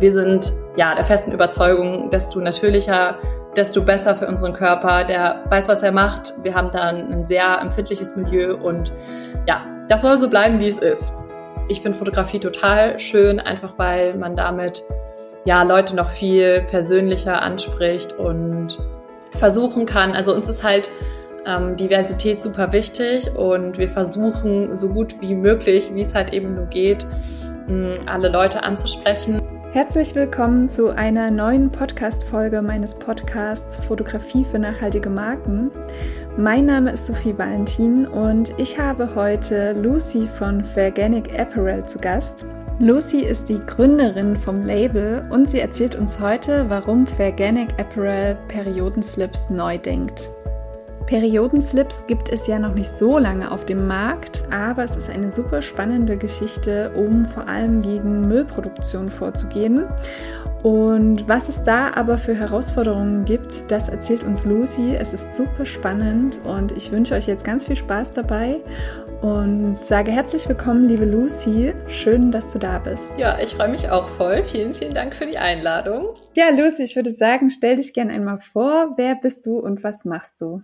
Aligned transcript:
wir 0.00 0.12
sind 0.12 0.52
ja 0.76 0.94
der 0.94 1.04
festen 1.04 1.32
Überzeugung, 1.32 2.10
desto 2.10 2.40
natürlicher, 2.40 3.16
desto 3.56 3.82
besser 3.82 4.14
für 4.14 4.28
unseren 4.28 4.52
Körper. 4.52 5.04
Der 5.04 5.44
weiß, 5.48 5.68
was 5.68 5.82
er 5.82 5.92
macht. 5.92 6.34
Wir 6.42 6.54
haben 6.54 6.70
dann 6.70 7.12
ein 7.12 7.24
sehr 7.24 7.60
empfindliches 7.60 8.16
Milieu 8.16 8.56
und 8.56 8.92
ja, 9.46 9.66
das 9.88 10.02
soll 10.02 10.18
so 10.18 10.28
bleiben, 10.28 10.60
wie 10.60 10.68
es 10.68 10.78
ist. 10.78 11.12
Ich 11.68 11.80
finde 11.82 11.98
Fotografie 11.98 12.38
total 12.38 12.98
schön, 13.00 13.40
einfach 13.40 13.74
weil 13.76 14.14
man 14.14 14.36
damit 14.36 14.82
ja 15.44 15.62
Leute 15.62 15.96
noch 15.96 16.08
viel 16.08 16.62
persönlicher 16.62 17.42
anspricht 17.42 18.12
und 18.18 18.78
versuchen 19.32 19.86
kann. 19.86 20.12
Also 20.12 20.34
uns 20.34 20.48
ist 20.48 20.62
halt 20.62 20.90
ähm, 21.46 21.76
Diversität 21.76 22.42
super 22.42 22.72
wichtig 22.72 23.30
und 23.36 23.78
wir 23.78 23.88
versuchen 23.88 24.76
so 24.76 24.88
gut 24.88 25.16
wie 25.20 25.34
möglich, 25.34 25.90
wie 25.94 26.02
es 26.02 26.14
halt 26.14 26.32
eben 26.32 26.54
nur 26.54 26.66
geht, 26.66 27.06
alle 28.06 28.30
Leute 28.30 28.62
anzusprechen. 28.62 29.42
Herzlich 29.70 30.14
willkommen 30.14 30.70
zu 30.70 30.88
einer 30.96 31.30
neuen 31.30 31.70
Podcast-Folge 31.70 32.62
meines 32.62 32.98
Podcasts 32.98 33.76
Fotografie 33.76 34.42
für 34.42 34.58
nachhaltige 34.58 35.10
Marken. 35.10 35.70
Mein 36.38 36.64
Name 36.64 36.92
ist 36.92 37.06
Sophie 37.06 37.36
Valentin 37.36 38.06
und 38.06 38.58
ich 38.58 38.78
habe 38.78 39.14
heute 39.14 39.72
Lucy 39.74 40.26
von 40.26 40.64
Ferganic 40.64 41.38
Apparel 41.38 41.84
zu 41.84 41.98
Gast. 41.98 42.46
Lucy 42.78 43.20
ist 43.20 43.50
die 43.50 43.58
Gründerin 43.58 44.36
vom 44.36 44.64
Label 44.64 45.28
und 45.30 45.46
sie 45.46 45.60
erzählt 45.60 45.96
uns 45.96 46.18
heute, 46.18 46.64
warum 46.70 47.06
Ferganic 47.06 47.68
Apparel 47.78 48.38
Periodenslips 48.48 49.50
neu 49.50 49.76
denkt. 49.76 50.30
Periodenslips 51.08 52.06
gibt 52.06 52.28
es 52.28 52.46
ja 52.46 52.58
noch 52.58 52.74
nicht 52.74 52.90
so 52.90 53.16
lange 53.16 53.50
auf 53.50 53.64
dem 53.64 53.86
Markt, 53.86 54.44
aber 54.50 54.84
es 54.84 54.94
ist 54.94 55.08
eine 55.08 55.30
super 55.30 55.62
spannende 55.62 56.18
Geschichte, 56.18 56.92
um 56.94 57.24
vor 57.24 57.48
allem 57.48 57.80
gegen 57.80 58.28
Müllproduktion 58.28 59.08
vorzugehen. 59.08 59.88
Und 60.62 61.26
was 61.26 61.48
es 61.48 61.62
da 61.62 61.92
aber 61.94 62.18
für 62.18 62.34
Herausforderungen 62.34 63.24
gibt, 63.24 63.70
das 63.70 63.88
erzählt 63.88 64.22
uns 64.22 64.44
Lucy. 64.44 64.96
Es 64.96 65.14
ist 65.14 65.32
super 65.32 65.64
spannend 65.64 66.40
und 66.44 66.72
ich 66.72 66.92
wünsche 66.92 67.14
euch 67.14 67.26
jetzt 67.26 67.42
ganz 67.42 67.66
viel 67.66 67.76
Spaß 67.76 68.12
dabei 68.12 68.58
und 69.22 69.82
sage 69.82 70.10
herzlich 70.10 70.46
willkommen, 70.46 70.88
liebe 70.88 71.06
Lucy. 71.06 71.72
Schön, 71.86 72.30
dass 72.30 72.52
du 72.52 72.58
da 72.58 72.80
bist. 72.80 73.10
Ja, 73.16 73.38
ich 73.42 73.54
freue 73.54 73.70
mich 73.70 73.88
auch 73.88 74.10
voll. 74.10 74.44
Vielen, 74.44 74.74
vielen 74.74 74.92
Dank 74.92 75.16
für 75.16 75.24
die 75.24 75.38
Einladung. 75.38 76.16
Ja, 76.36 76.50
Lucy, 76.50 76.82
ich 76.82 76.96
würde 76.96 77.12
sagen, 77.12 77.48
stell 77.48 77.76
dich 77.76 77.94
gerne 77.94 78.12
einmal 78.12 78.40
vor. 78.40 78.92
Wer 78.98 79.14
bist 79.14 79.46
du 79.46 79.58
und 79.58 79.82
was 79.82 80.04
machst 80.04 80.42
du? 80.42 80.60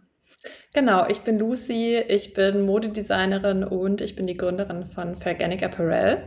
Genau, 0.72 1.06
ich 1.08 1.20
bin 1.20 1.38
Lucy, 1.38 2.02
ich 2.08 2.34
bin 2.34 2.62
Modedesignerin 2.62 3.64
und 3.64 4.00
ich 4.00 4.16
bin 4.16 4.26
die 4.26 4.36
Gründerin 4.36 4.86
von 4.86 5.16
Ferganic 5.16 5.62
Apparel. 5.62 6.24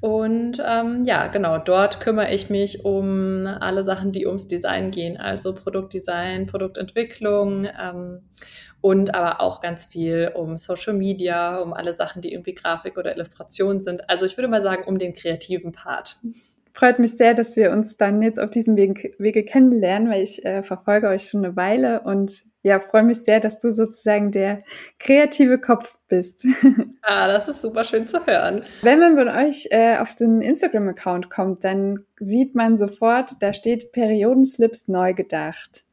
Und 0.00 0.60
ähm, 0.66 1.04
ja, 1.04 1.28
genau, 1.28 1.58
dort 1.58 2.00
kümmere 2.00 2.32
ich 2.32 2.50
mich 2.50 2.84
um 2.84 3.46
alle 3.46 3.84
Sachen, 3.84 4.10
die 4.10 4.26
ums 4.26 4.48
Design 4.48 4.90
gehen, 4.90 5.16
also 5.16 5.54
Produktdesign, 5.54 6.46
Produktentwicklung 6.46 7.66
ähm, 7.80 8.22
und 8.80 9.14
aber 9.14 9.40
auch 9.40 9.60
ganz 9.60 9.86
viel 9.86 10.32
um 10.34 10.58
Social 10.58 10.94
Media, 10.94 11.58
um 11.58 11.72
alle 11.72 11.94
Sachen, 11.94 12.20
die 12.20 12.32
irgendwie 12.32 12.54
Grafik 12.54 12.98
oder 12.98 13.14
Illustration 13.14 13.80
sind. 13.80 14.10
Also 14.10 14.26
ich 14.26 14.36
würde 14.36 14.48
mal 14.48 14.62
sagen, 14.62 14.84
um 14.86 14.98
den 14.98 15.14
kreativen 15.14 15.70
Part. 15.70 16.16
Freut 16.72 16.98
mich 16.98 17.16
sehr, 17.16 17.34
dass 17.34 17.54
wir 17.56 17.70
uns 17.70 17.96
dann 17.96 18.22
jetzt 18.22 18.40
auf 18.40 18.50
diesem 18.50 18.76
Wege, 18.76 19.12
Wege 19.18 19.44
kennenlernen, 19.44 20.10
weil 20.10 20.22
ich 20.22 20.44
äh, 20.44 20.62
verfolge 20.62 21.08
euch 21.08 21.28
schon 21.28 21.44
eine 21.44 21.54
Weile 21.54 22.00
und 22.00 22.32
ja, 22.62 22.78
freue 22.78 23.02
mich 23.02 23.18
sehr, 23.18 23.40
dass 23.40 23.58
du 23.58 23.70
sozusagen 23.72 24.30
der 24.30 24.60
kreative 24.98 25.58
Kopf 25.58 25.98
bist. 26.08 26.46
Ah, 27.04 27.26
das 27.26 27.48
ist 27.48 27.62
super 27.62 27.82
schön 27.82 28.06
zu 28.06 28.24
hören. 28.26 28.62
Wenn 28.82 29.00
man 29.00 29.16
von 29.16 29.28
euch 29.28 29.66
äh, 29.72 29.98
auf 29.98 30.14
den 30.14 30.40
Instagram-Account 30.40 31.30
kommt, 31.30 31.64
dann 31.64 32.04
sieht 32.20 32.54
man 32.54 32.76
sofort, 32.76 33.32
da 33.40 33.52
steht 33.52 33.90
Periodenslips 33.90 34.86
neu 34.86 35.12
gedacht. 35.12 35.84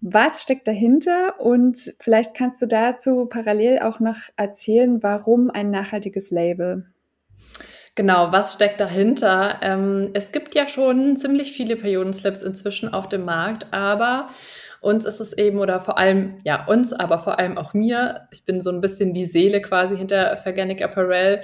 Was 0.00 0.40
steckt 0.40 0.68
dahinter? 0.68 1.40
Und 1.40 1.94
vielleicht 1.98 2.36
kannst 2.36 2.62
du 2.62 2.66
dazu 2.66 3.26
parallel 3.26 3.80
auch 3.80 3.98
noch 3.98 4.18
erzählen, 4.36 5.02
warum 5.02 5.50
ein 5.50 5.72
nachhaltiges 5.72 6.30
Label? 6.30 6.86
Genau, 7.96 8.30
was 8.30 8.54
steckt 8.54 8.80
dahinter? 8.80 9.58
Ähm, 9.62 10.10
es 10.14 10.30
gibt 10.30 10.54
ja 10.54 10.68
schon 10.68 11.16
ziemlich 11.16 11.52
viele 11.52 11.74
Periodenslips 11.74 12.42
inzwischen 12.42 12.94
auf 12.94 13.08
dem 13.08 13.24
Markt, 13.24 13.66
aber 13.72 14.30
uns 14.80 15.04
ist 15.04 15.20
es 15.20 15.36
eben, 15.36 15.58
oder 15.58 15.80
vor 15.80 15.98
allem, 15.98 16.38
ja, 16.44 16.64
uns, 16.66 16.92
aber 16.92 17.18
vor 17.18 17.38
allem 17.38 17.58
auch 17.58 17.74
mir, 17.74 18.28
ich 18.32 18.44
bin 18.44 18.60
so 18.60 18.70
ein 18.70 18.80
bisschen 18.80 19.12
die 19.12 19.26
Seele 19.26 19.60
quasi 19.60 19.96
hinter 19.96 20.36
Ferganic 20.38 20.82
Apparel. 20.82 21.42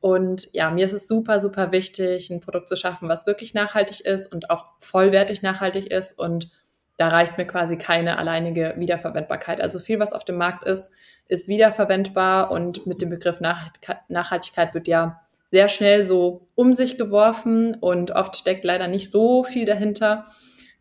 Und 0.00 0.52
ja, 0.52 0.70
mir 0.70 0.86
ist 0.86 0.92
es 0.92 1.08
super, 1.08 1.40
super 1.40 1.72
wichtig, 1.72 2.30
ein 2.30 2.40
Produkt 2.40 2.68
zu 2.68 2.76
schaffen, 2.76 3.08
was 3.08 3.26
wirklich 3.26 3.52
nachhaltig 3.52 4.00
ist 4.00 4.32
und 4.32 4.50
auch 4.50 4.66
vollwertig 4.78 5.42
nachhaltig 5.42 5.90
ist. 5.90 6.18
Und 6.18 6.50
da 6.96 7.08
reicht 7.08 7.36
mir 7.36 7.46
quasi 7.46 7.76
keine 7.76 8.18
alleinige 8.18 8.74
Wiederverwendbarkeit. 8.76 9.60
Also 9.60 9.80
viel, 9.80 10.00
was 10.00 10.12
auf 10.12 10.24
dem 10.24 10.36
Markt 10.36 10.64
ist, 10.64 10.90
ist 11.26 11.48
wiederverwendbar 11.48 12.50
und 12.50 12.86
mit 12.86 13.02
dem 13.02 13.10
Begriff 13.10 13.40
Nachhaltigkeit 13.40 14.74
wird 14.74 14.88
ja 14.88 15.20
sehr 15.50 15.68
schnell 15.68 16.04
so 16.04 16.42
um 16.54 16.72
sich 16.72 16.96
geworfen 16.96 17.74
und 17.74 18.10
oft 18.12 18.36
steckt 18.36 18.64
leider 18.64 18.88
nicht 18.88 19.10
so 19.10 19.44
viel 19.44 19.64
dahinter. 19.64 20.26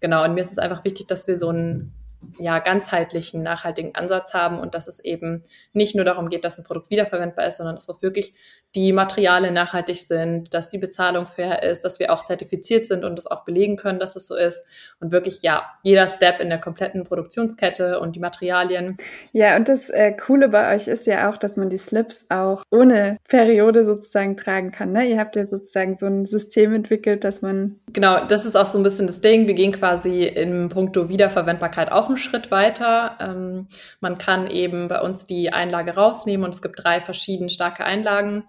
Genau, 0.01 0.23
und 0.23 0.35
mir 0.35 0.41
ist 0.41 0.51
es 0.51 0.57
einfach 0.57 0.83
wichtig, 0.83 1.07
dass 1.07 1.27
wir 1.27 1.37
so 1.37 1.51
ein 1.51 1.93
ja, 2.39 2.59
ganzheitlichen, 2.59 3.41
nachhaltigen 3.41 3.95
Ansatz 3.95 4.33
haben 4.33 4.59
und 4.59 4.75
dass 4.75 4.87
es 4.87 5.03
eben 5.03 5.43
nicht 5.73 5.95
nur 5.95 6.05
darum 6.05 6.29
geht, 6.29 6.43
dass 6.43 6.57
ein 6.57 6.63
Produkt 6.63 6.89
wiederverwendbar 6.89 7.47
ist, 7.47 7.57
sondern 7.57 7.75
dass 7.75 7.89
auch 7.89 8.01
wirklich 8.01 8.33
die 8.75 8.93
Materialien 8.93 9.53
nachhaltig 9.53 9.97
sind, 10.05 10.53
dass 10.53 10.69
die 10.69 10.77
Bezahlung 10.77 11.25
fair 11.25 11.63
ist, 11.63 11.83
dass 11.83 11.99
wir 11.99 12.11
auch 12.11 12.23
zertifiziert 12.23 12.85
sind 12.85 13.05
und 13.05 13.15
das 13.15 13.25
auch 13.25 13.45
belegen 13.45 13.77
können, 13.77 13.99
dass 13.99 14.15
es 14.15 14.27
so 14.27 14.35
ist 14.35 14.65
und 14.99 15.11
wirklich, 15.11 15.41
ja, 15.41 15.65
jeder 15.83 16.07
Step 16.07 16.39
in 16.39 16.49
der 16.49 16.59
kompletten 16.59 17.03
Produktionskette 17.03 17.99
und 17.99 18.15
die 18.15 18.19
Materialien. 18.19 18.97
Ja, 19.31 19.55
und 19.55 19.67
das 19.69 19.89
äh, 19.89 20.11
Coole 20.11 20.49
bei 20.49 20.75
euch 20.75 20.87
ist 20.87 21.07
ja 21.07 21.29
auch, 21.29 21.37
dass 21.37 21.55
man 21.57 21.69
die 21.69 21.77
Slips 21.77 22.27
auch 22.29 22.63
ohne 22.69 23.17
Periode 23.27 23.85
sozusagen 23.85 24.37
tragen 24.37 24.71
kann. 24.71 24.91
Ne? 24.91 25.05
Ihr 25.05 25.19
habt 25.19 25.35
ja 25.35 25.45
sozusagen 25.45 25.95
so 25.95 26.05
ein 26.05 26.25
System 26.25 26.73
entwickelt, 26.73 27.23
dass 27.23 27.41
man. 27.41 27.79
Genau, 27.93 28.25
das 28.25 28.45
ist 28.45 28.55
auch 28.55 28.67
so 28.67 28.77
ein 28.77 28.83
bisschen 28.83 29.07
das 29.07 29.21
Ding. 29.21 29.47
Wir 29.47 29.53
gehen 29.53 29.71
quasi 29.71 30.23
im 30.23 30.69
Punkto 30.69 31.09
Wiederverwendbarkeit 31.09 31.91
auch 32.07 32.09
einen 32.09 32.17
Schritt 32.17 32.51
weiter. 32.51 33.17
Ähm, 33.19 33.67
man 33.99 34.17
kann 34.17 34.47
eben 34.47 34.87
bei 34.87 35.01
uns 35.01 35.25
die 35.25 35.51
Einlage 35.51 35.95
rausnehmen 35.95 36.45
und 36.45 36.53
es 36.53 36.61
gibt 36.61 36.83
drei 36.83 37.01
verschiedene 37.01 37.49
starke 37.49 37.83
Einlagen. 37.83 38.45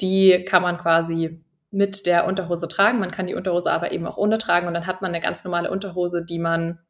Die 0.00 0.44
kann 0.44 0.62
man 0.62 0.78
quasi 0.78 1.42
mit 1.70 2.06
der 2.06 2.26
Unterhose 2.26 2.68
tragen. 2.68 2.98
Man 2.98 3.10
kann 3.10 3.26
die 3.26 3.34
Unterhose 3.34 3.70
aber 3.70 3.92
eben 3.92 4.06
auch 4.06 4.16
ohne 4.16 4.38
tragen 4.38 4.66
und 4.66 4.74
dann 4.74 4.86
hat 4.86 5.02
man 5.02 5.10
eine 5.10 5.20
ganz 5.20 5.44
normale 5.44 5.70
Unterhose, 5.70 6.24
die 6.24 6.38
man 6.38 6.80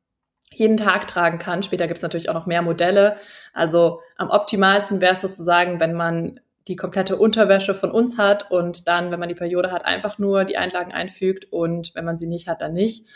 jeden 0.52 0.76
Tag 0.76 1.06
tragen 1.08 1.38
kann. 1.38 1.62
Später 1.62 1.86
gibt 1.86 1.98
es 1.98 2.02
natürlich 2.02 2.28
auch 2.28 2.34
noch 2.34 2.46
mehr 2.46 2.62
Modelle. 2.62 3.16
Also 3.52 4.00
am 4.16 4.30
optimalsten 4.30 5.00
wäre 5.00 5.12
es 5.12 5.20
sozusagen, 5.20 5.80
wenn 5.80 5.94
man 5.94 6.40
die 6.68 6.76
komplette 6.76 7.16
Unterwäsche 7.16 7.74
von 7.74 7.90
uns 7.90 8.18
hat 8.18 8.50
und 8.50 8.88
dann, 8.88 9.10
wenn 9.10 9.20
man 9.20 9.28
die 9.28 9.34
Periode 9.34 9.70
hat, 9.70 9.84
einfach 9.84 10.18
nur 10.18 10.44
die 10.44 10.56
Einlagen 10.56 10.92
einfügt 10.92 11.52
und 11.52 11.94
wenn 11.94 12.04
man 12.04 12.18
sie 12.18 12.26
nicht 12.26 12.48
hat, 12.48 12.60
dann 12.60 12.72
nicht. 12.72 13.06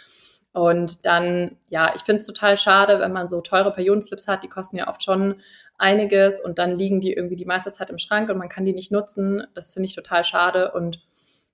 Und 0.52 1.06
dann, 1.06 1.56
ja, 1.68 1.92
ich 1.94 2.02
finde 2.02 2.20
es 2.20 2.26
total 2.26 2.56
schade, 2.56 2.98
wenn 2.98 3.12
man 3.12 3.28
so 3.28 3.40
teure 3.40 3.72
Periodenslips 3.72 4.26
hat, 4.26 4.42
die 4.42 4.48
kosten 4.48 4.76
ja 4.76 4.88
oft 4.88 5.04
schon 5.04 5.40
einiges 5.78 6.40
und 6.40 6.58
dann 6.58 6.76
liegen 6.76 7.00
die 7.00 7.12
irgendwie 7.12 7.36
die 7.36 7.44
meiste 7.44 7.72
Zeit 7.72 7.90
im 7.90 7.98
Schrank 7.98 8.28
und 8.30 8.38
man 8.38 8.48
kann 8.48 8.64
die 8.64 8.72
nicht 8.72 8.90
nutzen. 8.90 9.46
Das 9.54 9.72
finde 9.72 9.88
ich 9.88 9.94
total 9.94 10.24
schade 10.24 10.72
und 10.72 11.00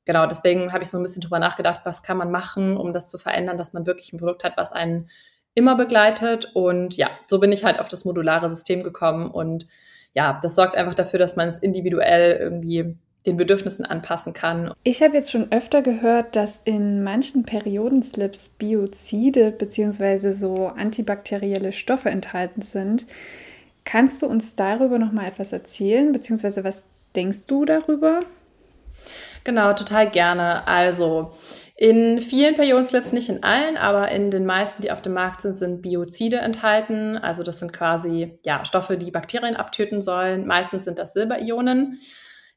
genau, 0.04 0.26
deswegen 0.26 0.72
habe 0.72 0.82
ich 0.82 0.90
so 0.90 0.98
ein 0.98 1.02
bisschen 1.02 1.20
drüber 1.20 1.38
nachgedacht, 1.38 1.82
was 1.84 2.02
kann 2.02 2.16
man 2.16 2.30
machen, 2.30 2.76
um 2.76 2.92
das 2.92 3.10
zu 3.10 3.18
verändern, 3.18 3.58
dass 3.58 3.72
man 3.72 3.86
wirklich 3.86 4.12
ein 4.12 4.18
Produkt 4.18 4.44
hat, 4.44 4.56
was 4.56 4.72
einen 4.72 5.10
immer 5.54 5.76
begleitet. 5.76 6.50
Und 6.54 6.96
ja, 6.96 7.10
so 7.28 7.38
bin 7.38 7.52
ich 7.52 7.64
halt 7.64 7.80
auf 7.80 7.88
das 7.88 8.04
modulare 8.04 8.48
System 8.50 8.82
gekommen 8.82 9.30
und 9.30 9.66
ja, 10.14 10.38
das 10.42 10.54
sorgt 10.54 10.76
einfach 10.76 10.94
dafür, 10.94 11.18
dass 11.18 11.36
man 11.36 11.48
es 11.48 11.58
individuell 11.58 12.38
irgendwie 12.40 12.96
den 13.26 13.36
Bedürfnissen 13.36 13.84
anpassen 13.84 14.32
kann. 14.32 14.72
Ich 14.84 15.02
habe 15.02 15.14
jetzt 15.14 15.30
schon 15.30 15.50
öfter 15.50 15.82
gehört, 15.82 16.36
dass 16.36 16.60
in 16.64 17.02
manchen 17.02 17.44
Periodenslips 17.44 18.50
Biozide 18.50 19.50
bzw. 19.50 20.30
so 20.30 20.68
antibakterielle 20.68 21.72
Stoffe 21.72 22.08
enthalten 22.08 22.62
sind. 22.62 23.06
Kannst 23.84 24.22
du 24.22 24.26
uns 24.26 24.56
darüber 24.56 24.98
noch 24.98 25.12
mal 25.12 25.26
etwas 25.26 25.52
erzählen, 25.52 26.12
beziehungsweise 26.12 26.64
was 26.64 26.84
denkst 27.14 27.46
du 27.46 27.64
darüber? 27.64 28.20
Genau, 29.44 29.72
total 29.74 30.10
gerne. 30.10 30.66
Also 30.66 31.32
in 31.76 32.20
vielen 32.20 32.54
Periodenslips, 32.54 33.12
nicht 33.12 33.28
in 33.28 33.44
allen, 33.44 33.76
aber 33.76 34.10
in 34.10 34.30
den 34.30 34.46
meisten, 34.46 34.82
die 34.82 34.90
auf 34.90 35.02
dem 35.02 35.12
Markt 35.12 35.42
sind, 35.42 35.56
sind 35.56 35.82
Biozide 35.82 36.38
enthalten. 36.38 37.18
Also 37.18 37.42
das 37.42 37.58
sind 37.58 37.72
quasi 37.72 38.34
ja, 38.44 38.64
Stoffe, 38.64 38.96
die 38.96 39.10
Bakterien 39.10 39.56
abtöten 39.56 40.00
sollen. 40.00 40.46
Meistens 40.46 40.84
sind 40.84 40.98
das 40.98 41.12
Silberionen 41.12 41.98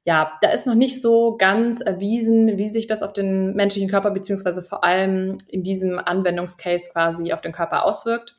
ja, 0.10 0.40
da 0.42 0.50
ist 0.50 0.66
noch 0.66 0.74
nicht 0.74 1.04
so 1.04 1.38
ganz 1.38 1.82
erwiesen, 1.82 2.58
wie 2.58 2.68
sich 2.68 2.88
das 2.88 3.04
auf 3.04 3.14
den 3.14 3.54
menschlichen 3.54 3.88
Körper 3.88 4.10
beziehungsweise 4.10 4.64
vor 4.64 4.84
allem 4.84 5.38
in 5.48 5.62
diesem 5.62 6.00
Anwendungscase 6.00 6.90
quasi 6.92 7.32
auf 7.32 7.42
den 7.42 7.52
Körper 7.52 7.86
auswirkt. 7.86 8.36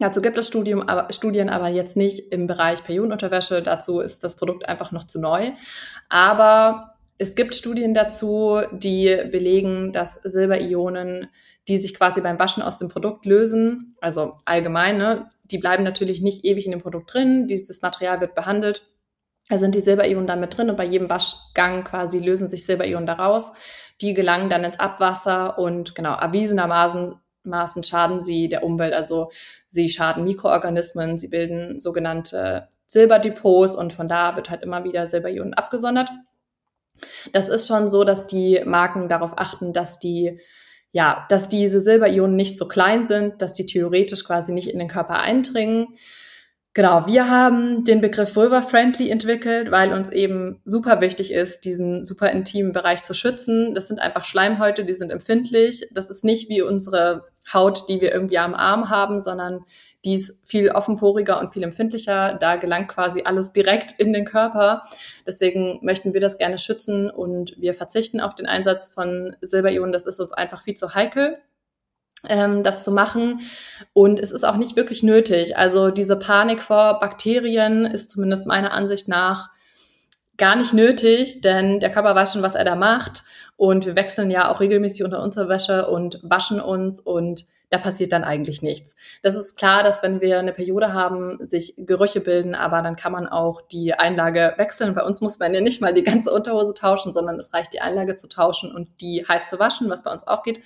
Dazu 0.00 0.20
gibt 0.20 0.36
es 0.38 0.48
Studium, 0.48 0.82
aber, 0.82 1.12
Studien, 1.12 1.50
aber 1.50 1.68
jetzt 1.68 1.96
nicht 1.96 2.32
im 2.32 2.48
Bereich 2.48 2.82
Periodenunterwäsche. 2.82 3.62
Dazu 3.62 4.00
ist 4.00 4.24
das 4.24 4.34
Produkt 4.34 4.68
einfach 4.68 4.90
noch 4.90 5.04
zu 5.04 5.20
neu. 5.20 5.52
Aber 6.08 6.94
es 7.16 7.36
gibt 7.36 7.54
Studien 7.54 7.94
dazu, 7.94 8.62
die 8.72 9.16
belegen, 9.30 9.92
dass 9.92 10.14
Silberionen, 10.14 11.28
die 11.68 11.76
sich 11.76 11.94
quasi 11.94 12.22
beim 12.22 12.40
Waschen 12.40 12.60
aus 12.60 12.78
dem 12.78 12.88
Produkt 12.88 13.24
lösen, 13.24 13.94
also 14.00 14.34
allgemein, 14.46 14.98
ne, 14.98 15.28
die 15.44 15.58
bleiben 15.58 15.84
natürlich 15.84 16.22
nicht 16.22 16.44
ewig 16.44 16.66
in 16.66 16.72
dem 16.72 16.82
Produkt 16.82 17.14
drin. 17.14 17.46
Dieses 17.46 17.82
Material 17.82 18.20
wird 18.20 18.34
behandelt. 18.34 18.90
Da 19.48 19.58
sind 19.58 19.74
die 19.74 19.80
Silberionen 19.80 20.26
dann 20.26 20.40
mit 20.40 20.56
drin 20.56 20.70
und 20.70 20.76
bei 20.76 20.84
jedem 20.84 21.10
Waschgang 21.10 21.84
quasi 21.84 22.18
lösen 22.18 22.48
sich 22.48 22.64
Silberionen 22.64 23.06
daraus. 23.06 23.52
Die 24.00 24.14
gelangen 24.14 24.48
dann 24.48 24.64
ins 24.64 24.80
Abwasser 24.80 25.58
und 25.58 25.94
genau, 25.94 26.14
erwiesenermaßen 26.14 27.14
Maßen 27.44 27.84
schaden 27.84 28.22
sie 28.22 28.48
der 28.48 28.64
Umwelt. 28.64 28.94
Also 28.94 29.30
sie 29.68 29.88
schaden 29.88 30.24
Mikroorganismen, 30.24 31.18
sie 31.18 31.28
bilden 31.28 31.78
sogenannte 31.78 32.68
Silberdepots 32.86 33.76
und 33.76 33.92
von 33.92 34.08
da 34.08 34.36
wird 34.36 34.50
halt 34.50 34.62
immer 34.62 34.84
wieder 34.84 35.06
Silberionen 35.06 35.54
abgesondert. 35.54 36.10
Das 37.32 37.48
ist 37.48 37.66
schon 37.66 37.88
so, 37.88 38.04
dass 38.04 38.26
die 38.26 38.62
Marken 38.64 39.08
darauf 39.08 39.32
achten, 39.36 39.72
dass 39.72 39.98
die 39.98 40.40
ja, 40.92 41.26
dass 41.28 41.48
diese 41.48 41.80
Silberionen 41.80 42.36
nicht 42.36 42.56
so 42.56 42.68
klein 42.68 43.04
sind, 43.04 43.42
dass 43.42 43.54
die 43.54 43.66
theoretisch 43.66 44.24
quasi 44.24 44.52
nicht 44.52 44.68
in 44.68 44.78
den 44.78 44.86
Körper 44.86 45.18
eindringen. 45.18 45.88
Genau, 46.76 47.06
wir 47.06 47.30
haben 47.30 47.84
den 47.84 48.00
Begriff 48.00 48.34
Vulva-Friendly 48.34 49.08
entwickelt, 49.08 49.70
weil 49.70 49.92
uns 49.92 50.10
eben 50.10 50.60
super 50.64 51.00
wichtig 51.00 51.32
ist, 51.32 51.64
diesen 51.64 52.04
super 52.04 52.32
intimen 52.32 52.72
Bereich 52.72 53.04
zu 53.04 53.14
schützen. 53.14 53.76
Das 53.76 53.86
sind 53.86 54.00
einfach 54.00 54.24
Schleimhäute, 54.24 54.84
die 54.84 54.92
sind 54.92 55.12
empfindlich. 55.12 55.86
Das 55.92 56.10
ist 56.10 56.24
nicht 56.24 56.48
wie 56.48 56.62
unsere 56.62 57.28
Haut, 57.52 57.88
die 57.88 58.00
wir 58.00 58.12
irgendwie 58.12 58.38
am 58.38 58.54
Arm 58.54 58.90
haben, 58.90 59.22
sondern 59.22 59.64
die 60.04 60.14
ist 60.14 60.40
viel 60.44 60.70
offenporiger 60.70 61.38
und 61.38 61.52
viel 61.52 61.62
empfindlicher. 61.62 62.34
Da 62.40 62.56
gelangt 62.56 62.88
quasi 62.88 63.22
alles 63.24 63.52
direkt 63.52 63.92
in 63.92 64.12
den 64.12 64.24
Körper. 64.24 64.82
Deswegen 65.24 65.78
möchten 65.80 66.12
wir 66.12 66.20
das 66.20 66.38
gerne 66.38 66.58
schützen 66.58 67.08
und 67.08 67.54
wir 67.56 67.74
verzichten 67.74 68.20
auf 68.20 68.34
den 68.34 68.46
Einsatz 68.46 68.90
von 68.90 69.36
Silberionen. 69.40 69.92
Das 69.92 70.06
ist 70.06 70.18
uns 70.18 70.32
einfach 70.32 70.62
viel 70.62 70.74
zu 70.74 70.92
heikel 70.92 71.38
ähm, 72.28 72.62
das 72.62 72.84
zu 72.84 72.92
machen. 72.92 73.40
Und 73.92 74.20
es 74.20 74.32
ist 74.32 74.44
auch 74.44 74.56
nicht 74.56 74.76
wirklich 74.76 75.02
nötig. 75.02 75.56
Also 75.56 75.90
diese 75.90 76.16
Panik 76.16 76.62
vor 76.62 76.98
Bakterien 76.98 77.86
ist 77.86 78.10
zumindest 78.10 78.46
meiner 78.46 78.72
Ansicht 78.72 79.08
nach 79.08 79.50
gar 80.36 80.56
nicht 80.56 80.72
nötig, 80.72 81.40
denn 81.42 81.80
der 81.80 81.92
Körper 81.92 82.14
weiß 82.14 82.32
schon, 82.32 82.42
was 82.42 82.54
er 82.54 82.64
da 82.64 82.74
macht. 82.74 83.22
Und 83.56 83.86
wir 83.86 83.96
wechseln 83.96 84.30
ja 84.30 84.50
auch 84.50 84.60
regelmäßig 84.60 85.04
unter 85.04 85.22
Unterwäsche 85.22 85.88
und 85.88 86.18
waschen 86.22 86.60
uns 86.60 86.98
und 86.98 87.44
da 87.70 87.78
passiert 87.78 88.12
dann 88.12 88.24
eigentlich 88.24 88.62
nichts. 88.62 88.94
Das 89.22 89.34
ist 89.34 89.56
klar, 89.56 89.82
dass 89.82 90.02
wenn 90.02 90.20
wir 90.20 90.38
eine 90.38 90.52
Periode 90.52 90.92
haben, 90.92 91.38
sich 91.44 91.74
Gerüche 91.76 92.20
bilden, 92.20 92.54
aber 92.54 92.82
dann 92.82 92.94
kann 92.94 93.10
man 93.10 93.26
auch 93.26 93.62
die 93.62 93.94
Einlage 93.94 94.54
wechseln. 94.58 94.94
Bei 94.94 95.02
uns 95.02 95.20
muss 95.20 95.38
man 95.38 95.52
ja 95.54 95.60
nicht 95.60 95.80
mal 95.80 95.92
die 95.92 96.04
ganze 96.04 96.32
Unterhose 96.32 96.74
tauschen, 96.74 97.12
sondern 97.12 97.36
es 97.38 97.52
reicht, 97.52 97.72
die 97.72 97.80
Einlage 97.80 98.14
zu 98.14 98.28
tauschen 98.28 98.72
und 98.72 98.88
die 99.00 99.24
heiß 99.26 99.50
zu 99.50 99.58
waschen, 99.58 99.90
was 99.90 100.04
bei 100.04 100.12
uns 100.12 100.26
auch 100.26 100.42
geht. 100.42 100.62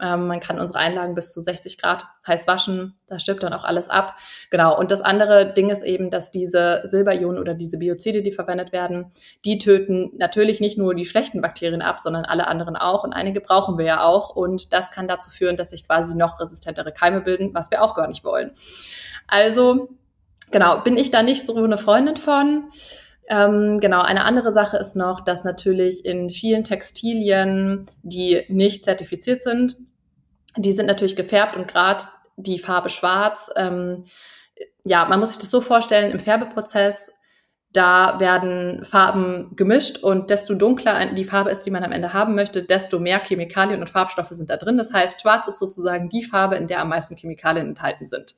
Ähm, 0.00 0.28
man 0.28 0.40
kann 0.40 0.60
unsere 0.60 0.78
Einlagen 0.78 1.14
bis 1.14 1.32
zu 1.32 1.40
60 1.40 1.78
Grad 1.78 2.06
heiß 2.26 2.46
waschen. 2.46 2.94
Da 3.08 3.18
stirbt 3.18 3.42
dann 3.42 3.52
auch 3.52 3.64
alles 3.64 3.88
ab. 3.88 4.16
Genau. 4.50 4.78
Und 4.78 4.90
das 4.90 5.02
andere 5.02 5.52
Ding 5.52 5.70
ist 5.70 5.82
eben, 5.82 6.10
dass 6.10 6.30
diese 6.30 6.82
Silberionen 6.84 7.40
oder 7.40 7.54
diese 7.54 7.78
Biozide, 7.78 8.22
die 8.22 8.30
verwendet 8.30 8.72
werden, 8.72 9.12
die 9.44 9.58
töten 9.58 10.10
natürlich 10.16 10.60
nicht 10.60 10.78
nur 10.78 10.94
die 10.94 11.06
schlechten 11.06 11.40
Bakterien 11.40 11.82
ab, 11.82 12.00
sondern 12.00 12.24
alle 12.24 12.46
anderen 12.46 12.76
auch. 12.76 13.02
Und 13.02 13.12
einige 13.12 13.40
brauchen 13.40 13.76
wir 13.76 13.86
ja 13.86 14.04
auch. 14.04 14.36
Und 14.36 14.72
das 14.72 14.90
kann 14.90 15.08
dazu 15.08 15.30
führen, 15.30 15.56
dass 15.56 15.70
sich 15.70 15.86
quasi 15.86 16.14
noch 16.14 16.38
resistentere 16.38 16.92
Keime 16.92 17.20
bilden, 17.20 17.52
was 17.54 17.70
wir 17.70 17.82
auch 17.82 17.94
gar 17.94 18.06
nicht 18.06 18.24
wollen. 18.24 18.52
Also, 19.26 19.88
genau, 20.52 20.78
bin 20.80 20.96
ich 20.96 21.10
da 21.10 21.22
nicht 21.22 21.44
so 21.44 21.56
eine 21.56 21.78
Freundin 21.78 22.16
von. 22.16 22.70
Ähm, 23.28 23.78
genau, 23.78 24.00
eine 24.00 24.24
andere 24.24 24.52
Sache 24.52 24.78
ist 24.78 24.96
noch, 24.96 25.20
dass 25.20 25.44
natürlich 25.44 26.04
in 26.06 26.30
vielen 26.30 26.64
Textilien, 26.64 27.84
die 28.02 28.44
nicht 28.48 28.84
zertifiziert 28.84 29.42
sind, 29.42 29.76
die 30.58 30.72
sind 30.72 30.86
natürlich 30.86 31.16
gefärbt 31.16 31.56
und 31.56 31.68
gerade 31.68 32.04
die 32.36 32.58
Farbe 32.58 32.88
Schwarz, 32.88 33.50
ähm, 33.56 34.04
ja, 34.84 35.04
man 35.06 35.20
muss 35.20 35.30
sich 35.30 35.38
das 35.38 35.50
so 35.50 35.60
vorstellen, 35.60 36.10
im 36.10 36.20
Färbeprozess, 36.20 37.12
da 37.72 38.18
werden 38.18 38.84
Farben 38.84 39.54
gemischt 39.54 39.98
und 39.98 40.30
desto 40.30 40.54
dunkler 40.54 41.12
die 41.12 41.24
Farbe 41.24 41.50
ist, 41.50 41.64
die 41.64 41.70
man 41.70 41.84
am 41.84 41.92
Ende 41.92 42.14
haben 42.14 42.34
möchte, 42.34 42.62
desto 42.62 42.98
mehr 42.98 43.20
Chemikalien 43.20 43.80
und 43.80 43.90
Farbstoffe 43.90 44.30
sind 44.30 44.48
da 44.48 44.56
drin. 44.56 44.78
Das 44.78 44.92
heißt, 44.92 45.20
Schwarz 45.20 45.46
ist 45.48 45.58
sozusagen 45.58 46.08
die 46.08 46.22
Farbe, 46.22 46.56
in 46.56 46.66
der 46.66 46.80
am 46.80 46.88
meisten 46.88 47.16
Chemikalien 47.16 47.68
enthalten 47.68 48.06
sind. 48.06 48.34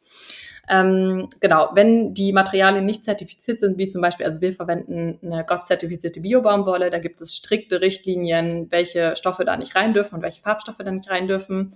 Ähm, 0.69 1.29
genau, 1.41 1.71
wenn 1.75 2.13
die 2.13 2.33
Materialien 2.33 2.85
nicht 2.85 3.05
zertifiziert 3.05 3.61
sind, 3.61 3.79
wie 3.79 3.89
zum 3.89 4.03
Beispiel, 4.03 4.27
also 4.27 4.41
wir 4.41 4.53
verwenden 4.53 5.19
eine 5.23 5.45
Gott-zertifizierte 5.45 6.21
Biobaumwolle, 6.21 6.91
da 6.91 6.99
gibt 6.99 7.21
es 7.21 7.35
strikte 7.35 7.81
Richtlinien, 7.81 8.67
welche 8.71 9.17
Stoffe 9.17 9.45
da 9.45 9.57
nicht 9.57 9.75
rein 9.75 9.95
dürfen 9.95 10.17
und 10.17 10.23
welche 10.23 10.43
Farbstoffe 10.43 10.79
da 10.79 10.91
nicht 10.91 11.11
rein 11.11 11.29
dürfen. 11.29 11.73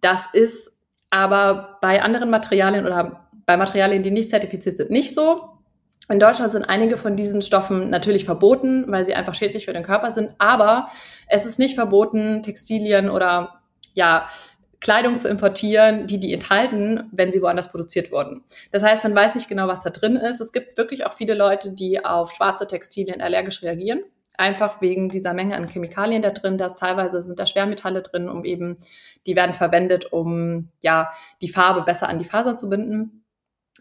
Das 0.00 0.26
ist 0.32 0.76
aber 1.10 1.78
bei 1.80 2.02
anderen 2.02 2.30
Materialien 2.30 2.86
oder 2.86 3.28
bei 3.46 3.56
Materialien, 3.56 4.02
die 4.02 4.10
nicht 4.10 4.30
zertifiziert 4.30 4.76
sind, 4.76 4.90
nicht 4.90 5.14
so. 5.14 5.58
In 6.10 6.20
Deutschland 6.20 6.52
sind 6.52 6.64
einige 6.64 6.96
von 6.96 7.16
diesen 7.16 7.42
Stoffen 7.42 7.90
natürlich 7.90 8.24
verboten, 8.24 8.84
weil 8.88 9.04
sie 9.04 9.14
einfach 9.14 9.34
schädlich 9.34 9.66
für 9.66 9.74
den 9.74 9.82
Körper 9.82 10.10
sind. 10.10 10.34
Aber 10.38 10.88
es 11.26 11.44
ist 11.44 11.58
nicht 11.58 11.74
verboten, 11.74 12.42
Textilien 12.42 13.10
oder 13.10 13.60
ja, 13.92 14.28
Kleidung 14.80 15.18
zu 15.18 15.28
importieren, 15.28 16.06
die 16.06 16.20
die 16.20 16.32
enthalten, 16.32 17.08
wenn 17.12 17.30
sie 17.30 17.42
woanders 17.42 17.70
produziert 17.70 18.12
wurden. 18.12 18.44
Das 18.70 18.82
heißt, 18.82 19.02
man 19.02 19.14
weiß 19.14 19.34
nicht 19.34 19.48
genau, 19.48 19.66
was 19.66 19.82
da 19.82 19.90
drin 19.90 20.16
ist. 20.16 20.40
Es 20.40 20.52
gibt 20.52 20.78
wirklich 20.78 21.04
auch 21.04 21.12
viele 21.12 21.34
Leute, 21.34 21.74
die 21.74 22.04
auf 22.04 22.32
schwarze 22.32 22.66
Textilien 22.66 23.20
allergisch 23.20 23.62
reagieren. 23.62 24.02
Einfach 24.38 24.80
wegen 24.80 25.08
dieser 25.08 25.34
Menge 25.34 25.56
an 25.56 25.68
Chemikalien 25.68 26.22
da 26.22 26.30
drin. 26.30 26.58
Das 26.58 26.78
teilweise 26.78 27.20
sind 27.20 27.38
da 27.38 27.44
Schwermetalle 27.44 28.02
drin, 28.02 28.28
um 28.28 28.44
eben, 28.44 28.78
die 29.26 29.36
werden 29.36 29.54
verwendet, 29.54 30.12
um 30.12 30.68
ja 30.80 31.10
die 31.42 31.48
Farbe 31.48 31.82
besser 31.82 32.08
an 32.08 32.18
die 32.18 32.24
Faser 32.24 32.56
zu 32.56 32.70
binden. 32.70 33.24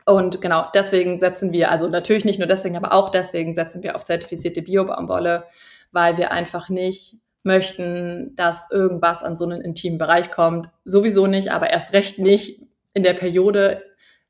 Und 0.06 0.42
genau 0.42 0.66
deswegen 0.74 1.20
setzen 1.20 1.54
wir, 1.54 1.70
also 1.70 1.88
natürlich 1.88 2.26
nicht 2.26 2.40
nur 2.40 2.48
deswegen, 2.48 2.76
aber 2.76 2.92
auch 2.92 3.10
deswegen 3.10 3.54
setzen 3.54 3.84
wir 3.84 3.96
auf 3.96 4.04
zertifizierte 4.04 4.62
Bio-Baumwolle, 4.64 5.46
weil 5.92 6.18
wir 6.18 6.32
einfach 6.32 6.70
nicht 6.70 7.18
möchten, 7.44 8.36
dass 8.36 8.72
irgendwas 8.72 9.24
an 9.24 9.36
so 9.36 9.46
einen 9.46 9.62
intimen 9.62 9.98
Bereich 10.00 10.32
kommt. 10.32 10.70
Sowieso 10.86 11.28
nicht, 11.28 11.52
aber 11.52 11.70
erst 11.70 11.94
recht 11.94 12.20
nicht 12.20 12.62
in 12.94 13.04
der 13.04 13.14
Periode. 13.14 13.84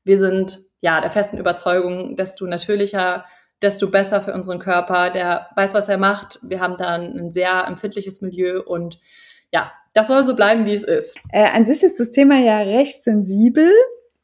Wir 0.04 0.18
sind 0.18 0.58
ja 0.80 1.00
der 1.00 1.10
festen 1.10 1.38
Überzeugung, 1.38 2.16
desto 2.16 2.46
natürlicher, 2.46 3.24
desto 3.62 3.90
besser 3.90 4.20
für 4.20 4.34
unseren 4.34 4.58
Körper. 4.58 5.10
Der 5.10 5.48
weiß, 5.56 5.74
was 5.74 5.88
er 5.88 5.98
macht. 5.98 6.38
Wir 6.42 6.60
haben 6.60 6.76
da 6.76 6.90
ein 6.94 7.30
sehr 7.30 7.66
empfindliches 7.66 8.20
Milieu 8.20 8.62
und 8.62 9.00
ja, 9.52 9.72
das 9.94 10.08
soll 10.08 10.24
so 10.24 10.36
bleiben, 10.36 10.66
wie 10.66 10.74
es 10.74 10.84
ist. 10.84 11.16
Äh, 11.32 11.48
an 11.50 11.64
sich 11.64 11.82
ist 11.82 11.98
das 11.98 12.10
Thema 12.10 12.38
ja 12.38 12.58
recht 12.58 13.02
sensibel 13.02 13.70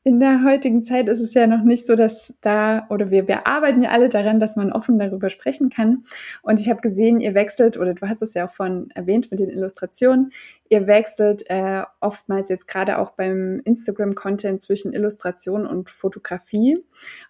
in 0.07 0.21
der 0.21 0.45
heutigen 0.45 0.83
Zeit 0.83 1.09
ist 1.09 1.21
es 1.21 1.33
ja 1.33 1.47
noch 1.47 1.64
nicht 1.64 1.87
so, 1.87 1.97
dass 1.97 2.35
da, 2.43 2.87
oder 2.91 3.11
wir, 3.11 3.26
wir 3.26 3.47
arbeiten 3.47 3.83
ja 3.83 3.88
alle 3.88 4.11
daran, 4.11 4.38
dass 4.38 4.55
man 4.55 4.71
offen 4.71 4.99
darüber 4.99 5.31
sprechen 5.31 5.71
kann. 5.71 6.05
Und 6.43 6.61
ich 6.61 6.69
habe 6.69 6.83
gesehen, 6.83 7.21
ihr 7.21 7.33
wechselt, 7.33 7.79
oder 7.79 7.95
du 7.95 8.07
hast 8.07 8.21
es 8.21 8.35
ja 8.35 8.47
auch 8.47 8.50
von 8.50 8.91
erwähnt 8.91 9.31
mit 9.31 9.41
den 9.41 9.49
Illustrationen, 9.49 10.31
ihr 10.69 10.87
wechselt 10.87 11.49
äh, 11.49 11.85
oftmals 12.00 12.50
jetzt 12.50 12.69
gerade 12.69 12.99
auch 12.99 13.12
beim 13.12 13.62
Instagram-Content 13.64 14.61
zwischen 14.61 14.93
Illustration 14.93 15.67
und 15.67 15.88
Fotografie. 15.88 16.85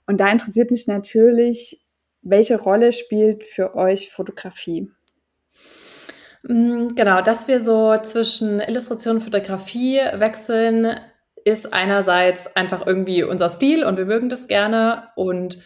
Und 0.08 0.18
da 0.18 0.28
interessiert 0.32 0.72
mich 0.72 0.88
natürlich, 0.88 1.80
welche 2.24 2.58
Rolle 2.58 2.92
spielt 2.92 3.44
für 3.44 3.74
euch 3.74 4.10
Fotografie? 4.10 4.90
Mm, 6.42 6.88
genau, 6.94 7.22
dass 7.22 7.48
wir 7.48 7.60
so 7.60 7.96
zwischen 7.98 8.60
Illustration 8.60 9.16
und 9.16 9.22
Fotografie 9.22 10.00
wechseln, 10.14 10.98
ist 11.44 11.72
einerseits 11.72 12.54
einfach 12.56 12.86
irgendwie 12.86 13.22
unser 13.22 13.50
Stil 13.50 13.84
und 13.84 13.98
wir 13.98 14.06
mögen 14.06 14.30
das 14.30 14.48
gerne 14.48 15.08
und 15.14 15.58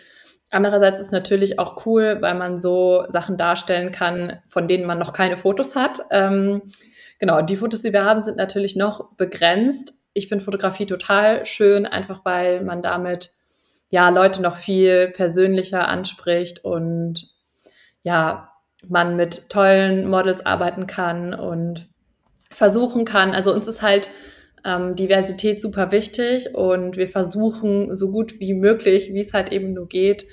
andererseits 0.51 1.01
ist 1.01 1.13
natürlich 1.13 1.59
auch 1.59 1.87
cool, 1.87 2.19
weil 2.21 2.35
man 2.35 2.59
so 2.59 3.05
Sachen 3.09 3.37
darstellen 3.37 3.93
kann, 3.93 4.41
von 4.49 4.67
denen 4.67 4.87
man 4.87 4.99
noch 4.99 5.13
keine 5.13 5.37
Fotos 5.37 5.77
hat. 5.77 6.01
Ähm, 6.11 6.63
genau, 7.21 7.43
die 7.43 7.57
Fotos, 7.57 7.83
die 7.83 7.93
wir 7.93 8.05
haben, 8.05 8.23
sind 8.23 8.37
natürlich 8.37 8.75
noch 8.75 9.17
begrenzt. 9.17 10.11
Ich 10.15 10.29
finde 10.29 10.45
Fotografie 10.45 10.87
total 10.87 11.47
schön, 11.47 11.87
einfach 11.87 12.25
weil 12.25 12.65
man 12.65 12.83
damit 12.83 13.38
ja 13.89 14.09
Leute 14.11 14.43
noch 14.43 14.57
viel 14.57 15.09
persönlicher 15.09 15.89
anspricht 15.89 16.65
und 16.65 17.29
ja, 18.03 18.53
man 18.87 19.17
mit 19.17 19.49
tollen 19.51 20.09
Models 20.09 20.47
arbeiten 20.47 20.87
kann 20.87 21.35
und 21.35 21.89
versuchen 22.51 23.05
kann. 23.05 23.35
Also 23.35 23.53
uns 23.53 23.67
ist 23.67 23.83
halt 23.83 24.09
ähm, 24.65 24.95
Diversität 24.95 25.61
super 25.61 25.91
wichtig 25.93 26.55
und 26.55 26.97
wir 26.97 27.09
versuchen 27.09 27.95
so 27.95 28.09
gut 28.09 28.39
wie 28.41 28.55
möglich, 28.55 29.13
wie 29.13 29.21
es 29.21 29.33
halt 29.33 29.53
eben 29.53 29.73
nur 29.73 29.89
geht, 29.89 30.27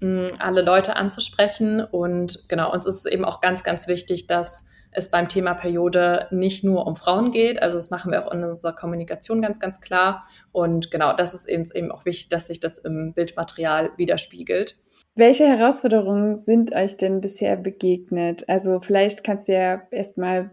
mh, 0.00 0.28
alle 0.38 0.62
Leute 0.62 0.96
anzusprechen. 0.96 1.80
Und 1.80 2.48
genau, 2.48 2.72
uns 2.72 2.86
ist 2.86 3.04
es 3.04 3.06
eben 3.06 3.24
auch 3.24 3.40
ganz, 3.40 3.62
ganz 3.62 3.88
wichtig, 3.88 4.26
dass 4.26 4.64
es 4.92 5.10
beim 5.10 5.28
Thema 5.28 5.54
Periode 5.54 6.28
nicht 6.30 6.64
nur 6.64 6.86
um 6.86 6.96
Frauen 6.96 7.32
geht. 7.32 7.60
Also 7.60 7.78
das 7.78 7.90
machen 7.90 8.12
wir 8.12 8.26
auch 8.26 8.32
in 8.32 8.44
unserer 8.44 8.74
Kommunikation 8.74 9.42
ganz, 9.42 9.58
ganz 9.58 9.80
klar. 9.80 10.24
Und 10.52 10.90
genau, 10.90 11.14
das 11.14 11.34
ist 11.34 11.48
eben, 11.48 11.64
eben 11.74 11.90
auch 11.90 12.04
wichtig, 12.04 12.28
dass 12.28 12.46
sich 12.46 12.60
das 12.60 12.78
im 12.78 13.12
Bildmaterial 13.14 13.90
widerspiegelt. 13.96 14.76
Welche 15.14 15.46
Herausforderungen 15.46 16.36
sind 16.36 16.74
euch 16.74 16.96
denn 16.96 17.20
bisher 17.20 17.56
begegnet? 17.56 18.48
Also 18.48 18.80
vielleicht 18.80 19.24
kannst 19.24 19.48
du 19.48 19.52
ja 19.52 19.82
erstmal 19.90 20.50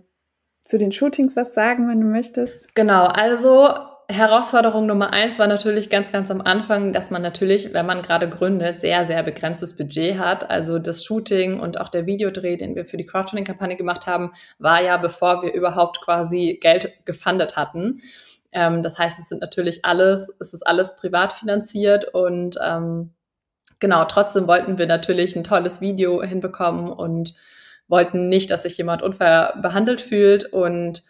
zu 0.62 0.78
den 0.78 0.92
Shootings 0.92 1.36
was 1.36 1.54
sagen, 1.54 1.88
wenn 1.90 2.02
du 2.02 2.08
möchtest. 2.08 2.74
Genau, 2.76 3.06
also 3.06 3.70
Herausforderung 4.12 4.88
Nummer 4.88 5.14
eins 5.14 5.38
war 5.38 5.46
natürlich 5.46 5.92
ganz, 5.92 6.12
ganz 6.12 6.32
am 6.32 6.42
Anfang, 6.42 6.94
dass 6.94 7.12
man 7.12 7.22
natürlich, 7.22 7.76
wenn 7.76 7.86
man 7.86 8.02
gerade 8.02 8.28
gründet, 8.28 8.82
sehr, 8.82 9.06
sehr 9.06 9.22
begrenztes 9.22 9.78
Budget 9.78 10.18
hat. 10.18 10.50
Also 10.50 10.80
das 10.80 11.04
Shooting 11.04 11.60
und 11.60 11.80
auch 11.80 11.90
der 11.90 12.08
Videodreh, 12.08 12.58
den 12.58 12.76
wir 12.76 12.86
für 12.86 12.98
die 12.98 13.06
Crowdfunding-Kampagne 13.06 13.78
gemacht 13.78 14.08
haben, 14.08 14.32
war 14.58 14.82
ja, 14.82 14.98
bevor 14.98 15.44
wir 15.44 15.54
überhaupt 15.54 16.02
quasi 16.02 16.58
Geld 16.60 16.92
gefundet 17.06 17.56
hatten. 17.56 18.02
Ähm, 18.52 18.82
das 18.82 18.98
heißt, 18.98 19.20
es 19.20 19.30
sind 19.30 19.42
natürlich 19.42 19.86
alles, 19.86 20.36
es 20.40 20.56
ist 20.56 20.66
alles 20.66 20.96
privat 20.96 21.32
finanziert 21.32 22.12
und 22.12 22.58
ähm, 22.66 23.12
genau, 23.80 24.06
trotzdem 24.06 24.48
wollten 24.48 24.80
wir 24.80 24.88
natürlich 24.88 25.36
ein 25.36 25.44
tolles 25.44 25.82
Video 25.82 26.24
hinbekommen 26.24 26.90
und 26.92 27.36
wollten 27.88 28.28
nicht, 28.28 28.50
dass 28.50 28.64
sich 28.64 28.76
jemand 28.76 29.04
unfair 29.04 29.54
behandelt 29.62 30.02
fühlt 30.02 30.52
und 30.52 31.04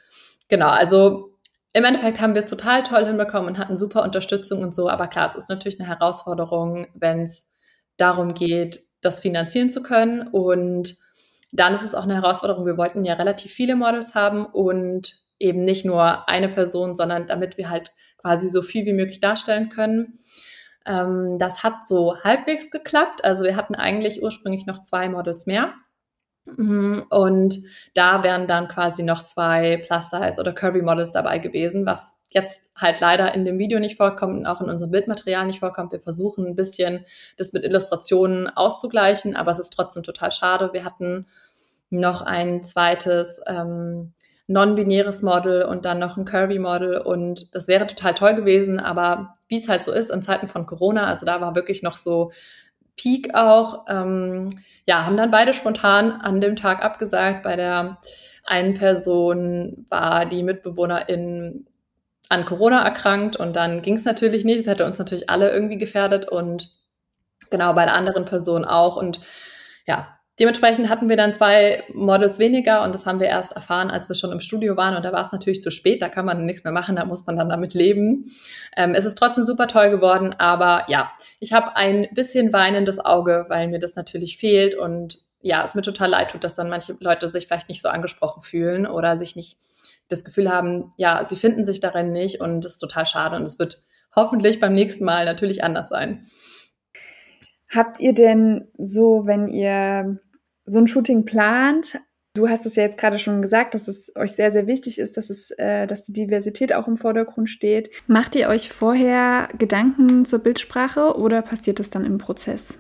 genau, 0.50 0.68
also 0.68 1.39
im 1.74 1.84
Endeffekt 1.84 2.20
haben 2.20 2.34
wir 2.34 2.42
es 2.42 2.50
total 2.50 2.84
toll 2.84 3.06
hinbekommen 3.06 3.48
und 3.48 3.58
hatten 3.58 3.78
super 3.78 4.04
Unterstützung 4.04 4.64
und 4.64 4.74
so. 4.74 4.90
Aber 4.90 5.08
klar, 5.08 5.28
es 5.28 5.36
ist 5.36 5.50
natürlich 5.50 5.80
eine 5.80 5.88
Herausforderung, 5.88 6.88
wenn 6.96 7.22
es 7.22 7.52
darum 7.98 8.34
geht, 8.34 8.80
das 9.02 9.20
finanzieren 9.20 9.70
zu 9.70 9.84
können. 9.84 10.28
Und 10.28 10.96
dann 11.52 11.74
ist 11.74 11.84
es 11.84 11.96
auch 11.96 12.04
eine 12.04 12.16
Herausforderung. 12.16 12.66
Wir 12.66 12.78
wollten 12.78 13.06
ja 13.06 13.14
relativ 13.14 13.52
viele 13.52 13.76
Models 13.76 14.16
haben 14.16 14.46
und 14.46 15.14
eben 15.38 15.64
nicht 15.64 15.86
nur 15.86 16.28
eine 16.28 16.50
Person, 16.50 16.96
sondern 16.96 17.28
damit 17.28 17.58
wir 17.58 17.70
halt 17.70 17.92
quasi 18.18 18.50
so 18.50 18.62
viel 18.62 18.86
wie 18.86 18.94
möglich 18.94 19.20
darstellen 19.20 19.70
können. 19.70 20.20
Ähm, 20.86 21.38
das 21.40 21.64
hat 21.64 21.86
so 21.86 22.18
halbwegs 22.24 22.72
geklappt. 22.72 23.24
Also 23.24 23.46
wir 23.46 23.56
hatten 23.56 23.76
eigentlich 23.76 24.24
ursprünglich 24.24 24.66
noch 24.66 24.82
zwei 24.82 25.08
Models 25.08 25.46
mehr. 25.46 25.74
Mhm, 26.46 27.06
und 27.10 27.58
da 27.94 28.24
wären 28.24 28.48
dann 28.48 28.68
quasi 28.68 29.04
noch 29.04 29.24
zwei 29.24 29.78
Plus-Size 29.78 30.40
oder 30.40 30.54
Curvy-Models 30.54 31.12
dabei 31.12 31.40
gewesen, 31.40 31.86
was 31.86 32.22
jetzt 32.32 32.64
halt 32.76 33.00
leider 33.02 33.34
in 33.34 33.46
dem 33.46 33.60
Video 33.60 33.80
nicht 33.80 33.98
vorkommt 33.98 34.36
und 34.36 34.46
auch 34.46 34.62
in 34.62 34.70
unserem 34.70 34.92
Bildmaterial 34.92 35.46
nicht 35.46 35.60
vorkommt. 35.60 35.92
Wir 35.92 36.00
versuchen 36.00 36.46
ein 36.46 36.56
bisschen 36.56 37.06
das 37.38 37.54
mit 37.54 37.64
Illustrationen 37.64 38.48
auszugleichen, 38.48 39.36
aber 39.36 39.52
es 39.52 39.60
ist 39.60 39.72
trotzdem 39.72 40.04
total 40.04 40.32
schade. 40.32 40.72
Wir 40.74 40.86
hatten 40.86 41.28
noch 41.90 42.22
ein 42.22 42.64
zweites 42.64 43.42
ähm, 43.48 44.14
non-binäres 44.48 45.22
Model 45.22 45.64
und 45.64 45.86
dann 45.86 46.00
noch 46.00 46.18
ein 46.18 46.26
Curvy-Model 46.26 47.00
und 47.00 47.54
das 47.54 47.68
wäre 47.68 47.86
total 47.88 48.16
toll 48.16 48.36
gewesen, 48.36 48.80
aber 48.80 49.36
wie 49.48 49.58
es 49.58 49.70
halt 49.70 49.84
so 49.84 49.92
ist 49.92 50.10
in 50.10 50.24
Zeiten 50.24 50.48
von 50.48 50.66
Corona, 50.66 51.06
also 51.06 51.26
da 51.26 51.40
war 51.40 51.56
wirklich 51.56 51.84
noch 51.84 51.96
so 51.96 52.32
Peak 53.00 53.34
auch. 53.34 53.86
Ähm, 53.88 54.50
ja, 54.86 55.06
haben 55.06 55.16
dann 55.16 55.32
beide 55.32 55.54
spontan 55.54 56.12
an 56.12 56.42
dem 56.42 56.58
Tag 56.58 56.84
abgesagt. 56.84 57.44
Bei 57.44 57.56
der 57.56 57.98
einen 58.44 58.74
Person 58.74 59.86
war 59.90 60.26
die 60.26 60.44
Mitbewohnerin 60.44 61.66
an 62.28 62.46
Corona 62.46 62.84
erkrankt 62.84 63.38
und 63.38 63.56
dann 63.56 63.82
ging 63.82 63.96
es 63.96 64.04
natürlich 64.04 64.44
nicht. 64.44 64.60
Das 64.60 64.68
hätte 64.68 64.86
uns 64.86 65.00
natürlich 65.00 65.30
alle 65.30 65.50
irgendwie 65.52 65.78
gefährdet 65.78 66.28
und 66.28 66.72
genau 67.50 67.74
bei 67.74 67.86
der 67.86 67.96
anderen 67.96 68.26
Person 68.26 68.66
auch. 68.66 68.98
Und 68.98 69.22
ja, 69.88 70.19
Dementsprechend 70.40 70.90
hatten 70.90 71.10
wir 71.10 71.18
dann 71.18 71.34
zwei 71.34 71.84
Models 71.94 72.40
weniger 72.40 72.84
und 72.84 72.94
das 72.94 73.06
haben 73.06 73.20
wir 73.20 73.28
erst 73.28 73.52
erfahren, 73.52 73.92
als 73.92 74.08
wir 74.08 74.16
schon 74.16 74.32
im 74.32 74.40
Studio 74.40 74.78
waren 74.78 74.96
und 74.96 75.04
da 75.04 75.12
war 75.12 75.22
es 75.22 75.34
natürlich 75.34 75.62
zu 75.62 75.70
spät, 75.70 76.02
da 76.02 76.08
kann 76.08 76.26
man 76.26 76.46
nichts 76.46 76.64
mehr 76.64 76.72
machen, 76.72 76.96
da 76.96 77.04
muss 77.04 77.26
man 77.26 77.36
dann 77.36 77.50
damit 77.50 77.74
leben. 77.74 78.32
Ähm, 78.78 78.96
es 78.96 79.04
ist 79.04 79.18
trotzdem 79.18 79.44
super 79.44 79.68
toll 79.68 79.90
geworden, 79.90 80.34
aber 80.38 80.86
ja, 80.88 81.12
ich 81.42 81.52
habe 81.52 81.76
ein 81.76 82.08
bisschen 82.14 82.54
weinendes 82.54 83.04
Auge, 83.04 83.48
weil 83.50 83.68
mir 83.68 83.80
das 83.80 83.96
natürlich 83.96 84.38
fehlt 84.38 84.76
und 84.76 85.20
ja, 85.42 85.64
es 85.64 85.76
mir 85.76 85.82
total 85.82 86.10
leid 86.10 86.32
tut, 86.32 86.44
dass 86.46 86.56
dann 86.56 86.70
manche 86.70 86.96
Leute 87.02 87.28
sich 87.28 87.48
vielleicht 87.48 87.68
nicht 87.68 87.82
so 87.82 87.90
angesprochen 87.90 88.42
fühlen 88.42 88.88
oder 88.88 89.18
sich 89.18 89.36
nicht 89.36 89.58
das 90.08 90.24
Gefühl 90.24 90.50
haben, 90.50 90.92
ja, 90.98 91.24
sie 91.26 91.36
finden 91.36 91.66
sich 91.66 91.82
darin 91.82 92.14
nicht 92.14 92.40
und 92.40 92.64
das 92.64 92.74
ist 92.74 92.80
total 92.80 93.06
schade 93.06 93.36
und 93.36 93.44
es 93.44 93.60
wird 93.60 93.84
hoffentlich 94.16 94.62
beim 94.62 94.74
nächsten 94.74 95.04
Mal 95.04 95.26
natürlich 95.26 95.66
anders 95.66 95.90
sein. 95.90 96.28
Habt 97.70 98.00
ihr 98.00 98.14
denn 98.14 98.68
so, 98.78 99.24
wenn 99.26 99.48
ihr 99.48 100.20
so 100.70 100.80
ein 100.80 100.88
Shooting 100.88 101.26
plant, 101.26 102.00
du 102.36 102.48
hast 102.48 102.66
es 102.66 102.76
ja 102.76 102.84
jetzt 102.84 102.98
gerade 102.98 103.20
schon 103.20 103.42
gesagt, 103.42 103.74
dass 103.74 103.88
es 103.88 104.16
euch 104.16 104.32
sehr, 104.32 104.52
sehr 104.52 104.68
wichtig 104.68 105.00
ist, 105.00 105.18
dass 105.18 105.30
es, 105.30 105.52
äh, 105.52 105.88
dass 105.88 106.06
die 106.06 106.14
Diversität 106.14 106.74
auch 106.74 106.88
im 106.88 106.98
Vordergrund 106.98 107.50
steht. 107.50 107.90
Macht 108.08 108.36
ihr 108.36 108.48
euch 108.50 108.70
vorher 108.70 109.50
Gedanken 109.58 110.26
zur 110.26 110.40
Bildsprache 110.40 111.18
oder 111.18 111.42
passiert 111.42 111.80
das 111.80 111.90
dann 111.90 112.06
im 112.06 112.18
Prozess? 112.18 112.80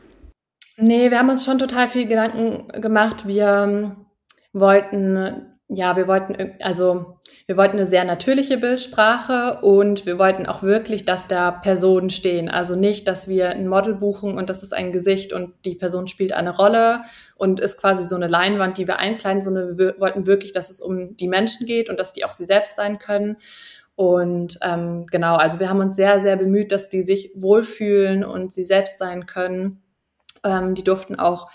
Nee, 0.78 1.12
wir 1.12 1.20
haben 1.20 1.30
uns 1.30 1.44
schon 1.44 1.60
total 1.60 1.88
viel 1.88 2.08
Gedanken 2.08 2.68
gemacht. 2.82 3.28
Wir 3.28 3.64
ähm, 3.68 4.06
wollten 4.54 5.50
ja, 5.70 5.96
wir 5.96 6.08
wollten, 6.08 6.56
also 6.62 7.19
wir 7.50 7.58
wollten 7.58 7.78
eine 7.78 7.88
sehr 7.88 8.06
natürliche 8.06 8.60
Bildsprache 8.60 9.62
und 9.64 10.06
wir 10.06 10.20
wollten 10.20 10.46
auch 10.46 10.62
wirklich, 10.62 11.04
dass 11.04 11.28
da 11.28 11.50
Personen 11.50 12.12
stehen. 12.12 12.48
Also 12.48 12.76
nicht, 12.76 13.08
dass 13.08 13.28
wir 13.28 13.50
ein 13.50 13.68
Model 13.68 13.96
buchen 13.96 14.38
und 14.38 14.52
das 14.52 14.62
ist 14.62 14.72
ein 14.72 14.92
Gesicht 14.92 15.34
und 15.34 15.56
die 15.66 15.74
Person 15.74 16.06
spielt 16.06 16.32
eine 16.32 16.56
Rolle 16.56 17.02
und 17.38 17.60
ist 17.60 17.78
quasi 17.78 18.04
so 18.04 18.16
eine 18.16 18.28
Leinwand, 18.28 18.78
die 18.78 18.86
wir 18.86 19.00
einkleiden, 19.00 19.42
sondern 19.42 19.80
wir 19.80 19.96
wollten 20.00 20.28
wirklich, 20.28 20.52
dass 20.52 20.70
es 20.70 20.80
um 20.80 21.18
die 21.18 21.28
Menschen 21.28 21.66
geht 21.66 21.90
und 21.90 22.00
dass 22.00 22.14
die 22.14 22.24
auch 22.24 22.32
sie 22.32 22.46
selbst 22.46 22.76
sein 22.76 23.00
können. 23.00 23.38
Und 23.96 24.60
ähm, 24.62 25.08
genau, 25.10 25.36
also 25.36 25.60
wir 25.60 25.72
haben 25.72 25.80
uns 25.80 25.96
sehr, 25.96 26.20
sehr 26.20 26.36
bemüht, 26.36 26.72
dass 26.72 26.88
die 26.88 27.02
sich 27.02 27.32
wohlfühlen 27.34 28.24
und 28.24 28.54
sie 28.54 28.64
selbst 28.64 29.00
sein 29.00 29.26
können. 29.26 29.82
Ähm, 30.44 30.76
die 30.76 30.84
durften 30.84 31.16
auch 31.16 31.50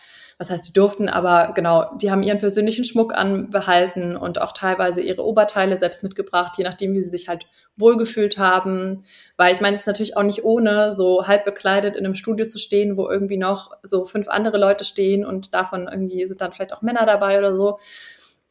was 0.45 0.51
heißt, 0.51 0.69
die 0.69 0.73
durften, 0.73 1.09
aber 1.09 1.53
genau, 1.55 1.95
die 1.97 2.11
haben 2.11 2.23
ihren 2.23 2.39
persönlichen 2.39 2.85
Schmuck 2.85 3.15
anbehalten 3.15 4.15
und 4.15 4.41
auch 4.41 4.53
teilweise 4.53 5.01
ihre 5.01 5.25
Oberteile 5.25 5.79
selbst 5.79 6.03
mitgebracht, 6.03 6.59
je 6.59 6.65
nachdem, 6.65 6.93
wie 6.93 7.01
sie 7.01 7.09
sich 7.09 7.29
halt 7.29 7.47
wohlgefühlt 7.77 8.37
haben. 8.37 9.03
Weil 9.39 9.55
ich 9.55 9.61
meine, 9.61 9.75
es 9.75 9.81
ist 9.81 9.87
natürlich 9.87 10.17
auch 10.17 10.23
nicht 10.23 10.45
ohne, 10.45 10.93
so 10.93 11.27
halb 11.27 11.45
bekleidet 11.45 11.97
in 11.97 12.05
einem 12.05 12.15
Studio 12.15 12.47
zu 12.47 12.59
stehen, 12.59 12.97
wo 12.99 13.09
irgendwie 13.09 13.39
noch 13.39 13.71
so 13.83 14.05
fünf 14.05 14.29
andere 14.29 14.59
Leute 14.59 14.85
stehen 14.85 15.25
und 15.25 15.55
davon 15.55 15.89
irgendwie 15.91 16.27
sind 16.27 16.41
dann 16.41 16.53
vielleicht 16.53 16.75
auch 16.75 16.83
Männer 16.83 17.07
dabei 17.07 17.39
oder 17.39 17.57
so. 17.57 17.79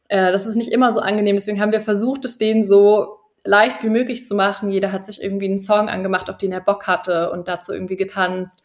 Äh, 0.08 0.32
das 0.32 0.46
ist 0.46 0.56
nicht 0.56 0.72
immer 0.72 0.92
so 0.92 1.00
angenehm. 1.00 1.36
Deswegen 1.36 1.60
haben 1.60 1.72
wir 1.72 1.80
versucht, 1.80 2.24
es 2.24 2.38
denen 2.38 2.64
so 2.64 3.18
leicht 3.44 3.82
wie 3.84 3.90
möglich 3.90 4.26
zu 4.26 4.34
machen. 4.34 4.70
Jeder 4.70 4.90
hat 4.90 5.06
sich 5.06 5.22
irgendwie 5.22 5.46
einen 5.46 5.58
Song 5.58 5.88
angemacht, 5.88 6.28
auf 6.28 6.38
den 6.38 6.50
er 6.50 6.60
Bock 6.60 6.86
hatte 6.88 7.30
und 7.30 7.46
dazu 7.46 7.72
irgendwie 7.72 7.96
getanzt. 7.96 8.62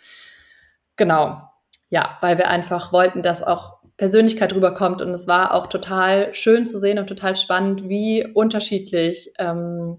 Genau 0.95 1.48
ja, 1.89 2.17
weil 2.21 2.37
wir 2.37 2.49
einfach 2.49 2.93
wollten, 2.93 3.23
dass 3.23 3.43
auch 3.43 3.79
Persönlichkeit 3.97 4.53
rüberkommt. 4.53 5.01
Und 5.01 5.09
es 5.09 5.27
war 5.27 5.53
auch 5.53 5.67
total 5.67 6.33
schön 6.33 6.65
zu 6.65 6.79
sehen 6.79 6.99
und 6.99 7.07
total 7.07 7.35
spannend, 7.35 7.89
wie 7.89 8.25
unterschiedlich 8.33 9.33
ähm, 9.37 9.97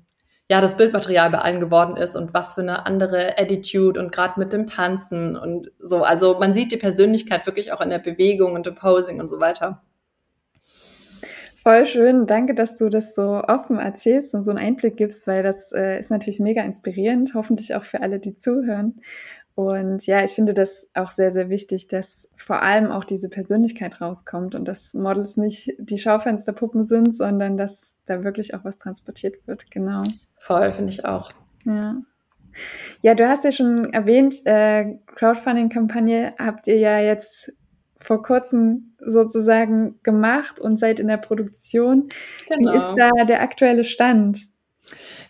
ja 0.51 0.61
das 0.61 0.77
Bildmaterial 0.77 1.31
bei 1.31 1.39
allen 1.39 1.61
geworden 1.61 1.97
ist 1.97 2.17
und 2.17 2.35
was 2.35 2.55
für 2.55 2.63
eine 2.63 2.87
andere 2.87 3.39
Attitude 3.39 4.01
und 4.01 4.11
gerade 4.11 4.41
mit 4.41 4.53
dem 4.53 4.67
Tanzen 4.67 5.37
und 5.37 5.71
so. 5.79 5.99
Also 5.99 6.39
man 6.41 6.55
sieht 6.55 6.73
die 6.73 6.77
Persönlichkeit 6.77 7.47
wirklich 7.47 7.73
auch 7.73 7.81
in 7.81 7.91
der 7.91 7.99
Bewegung 7.99 8.55
und 8.55 8.67
im 8.67 8.75
Posing 8.75 9.21
und 9.21 9.29
so 9.29 9.39
weiter. 9.39 9.83
Voll 11.63 11.85
schön. 11.85 12.27
Danke, 12.27 12.55
dass 12.55 12.79
du 12.79 12.89
das 12.89 13.15
so 13.15 13.43
offen 13.47 13.79
erzählst 13.79 14.35
und 14.35 14.43
so 14.43 14.51
einen 14.51 14.59
Einblick 14.59 14.97
gibst, 14.97 15.27
weil 15.27 15.43
das 15.43 15.73
äh, 15.73 15.99
ist 15.99 16.11
natürlich 16.11 16.41
mega 16.41 16.63
inspirierend, 16.63 17.35
hoffentlich 17.35 17.75
auch 17.75 17.85
für 17.85 18.01
alle, 18.01 18.19
die 18.19 18.35
zuhören. 18.35 19.03
Und 19.55 20.07
ja, 20.07 20.25
ich 20.25 20.31
finde 20.31 20.55
das 20.55 20.91
auch 20.95 21.11
sehr, 21.11 21.31
sehr 21.31 21.51
wichtig, 21.51 21.89
dass 21.89 22.31
vor 22.37 22.63
allem 22.63 22.91
auch 22.91 23.05
diese 23.05 23.29
Persönlichkeit 23.29 24.01
rauskommt 24.01 24.55
und 24.55 24.67
dass 24.67 24.95
Models 24.95 25.37
nicht 25.37 25.75
die 25.79 25.99
Schaufensterpuppen 25.99 26.83
sind, 26.83 27.15
sondern 27.15 27.57
dass 27.57 27.99
da 28.07 28.25
wirklich 28.25 28.55
auch 28.55 28.65
was 28.65 28.79
transportiert 28.79 29.47
wird. 29.47 29.71
Genau. 29.71 30.03
Voll, 30.39 30.73
finde 30.73 30.93
ich 30.93 31.05
auch. 31.05 31.31
Ja. 31.65 31.97
Ja, 33.03 33.15
du 33.15 33.29
hast 33.29 33.45
ja 33.45 33.53
schon 33.53 33.93
erwähnt, 33.93 34.45
äh, 34.45 34.99
Crowdfunding-Kampagne 35.07 36.35
habt 36.39 36.67
ihr 36.67 36.79
ja 36.79 36.99
jetzt 36.99 37.53
vor 38.01 38.23
kurzem 38.23 38.95
sozusagen 38.99 40.01
gemacht 40.03 40.59
und 40.59 40.79
seid 40.79 41.01
in 41.01 41.09
der 41.09 41.19
Produktion. 41.19 42.09
Genau. 42.49 42.73
Wie 42.73 42.77
ist 42.77 42.89
da 42.97 43.25
der 43.25 43.43
aktuelle 43.43 43.85
Stand? 43.85 44.49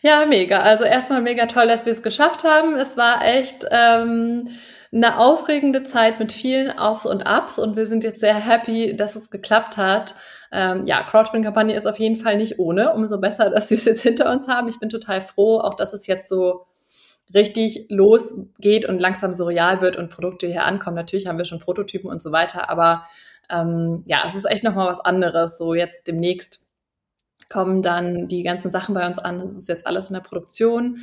Ja, 0.03 0.27
mega. 0.27 0.61
Also 0.61 0.85
erstmal 0.85 1.21
mega 1.21 1.47
toll, 1.47 1.69
dass 1.69 1.85
wir 1.85 1.93
es 1.93 2.03
geschafft 2.03 2.45
haben. 2.45 2.75
Es 2.75 2.97
war 2.97 3.25
echt 3.25 3.67
ähm, 3.71 4.49
eine 4.93 5.19
aufregende 5.19 5.85
Zeit 5.85 6.19
mit 6.19 6.33
vielen 6.33 6.71
Aufs 6.71 7.07
und 7.07 7.29
Ups 7.29 7.59
und 7.59 7.77
wir 7.77 7.87
sind 7.87 8.03
jetzt 8.03 8.21
sehr 8.21 8.35
happy, 8.35 8.97
dass 8.97 9.15
es 9.15 9.31
geklappt 9.31 9.77
hat. 9.77 10.15
Ähm, 10.53 10.85
ja, 10.85 11.03
Crowdfunding-Kampagne 11.03 11.77
ist 11.77 11.87
auf 11.87 11.99
jeden 11.99 12.17
Fall 12.17 12.37
nicht 12.37 12.59
ohne. 12.59 12.93
Umso 12.93 13.19
besser, 13.21 13.51
dass 13.51 13.71
wir 13.71 13.77
es 13.77 13.85
jetzt 13.85 14.03
hinter 14.03 14.33
uns 14.33 14.49
haben. 14.49 14.69
Ich 14.69 14.81
bin 14.81 14.89
total 14.89 15.21
froh, 15.21 15.59
auch 15.59 15.75
dass 15.75 15.93
es 15.93 16.07
jetzt 16.07 16.29
so 16.29 16.67
richtig 17.33 17.87
losgeht 17.89 18.85
und 18.85 18.99
langsam 18.99 19.35
so 19.35 19.45
real 19.45 19.81
wird 19.81 19.97
und 19.97 20.11
Produkte 20.11 20.49
hier 20.49 20.65
ankommen. 20.65 20.97
Natürlich 20.97 21.27
haben 21.27 21.39
wir 21.39 21.45
schon 21.45 21.61
Prototypen 21.61 22.11
und 22.11 22.21
so 22.21 22.33
weiter, 22.33 22.69
aber 22.69 23.07
ähm, 23.49 24.03
ja, 24.07 24.23
es 24.27 24.35
ist 24.35 24.47
echt 24.47 24.65
nochmal 24.65 24.89
was 24.89 25.01
anderes. 25.01 25.57
So 25.59 25.75
jetzt 25.75 26.09
demnächst 26.09 26.61
kommen 27.51 27.83
dann 27.83 28.27
die 28.27 28.43
ganzen 28.43 28.71
Sachen 28.71 28.95
bei 28.95 29.07
uns 29.07 29.19
an. 29.19 29.41
Das 29.41 29.57
ist 29.57 29.69
jetzt 29.69 29.87
alles 29.87 30.09
in 30.09 30.15
der 30.15 30.21
Produktion. 30.21 31.01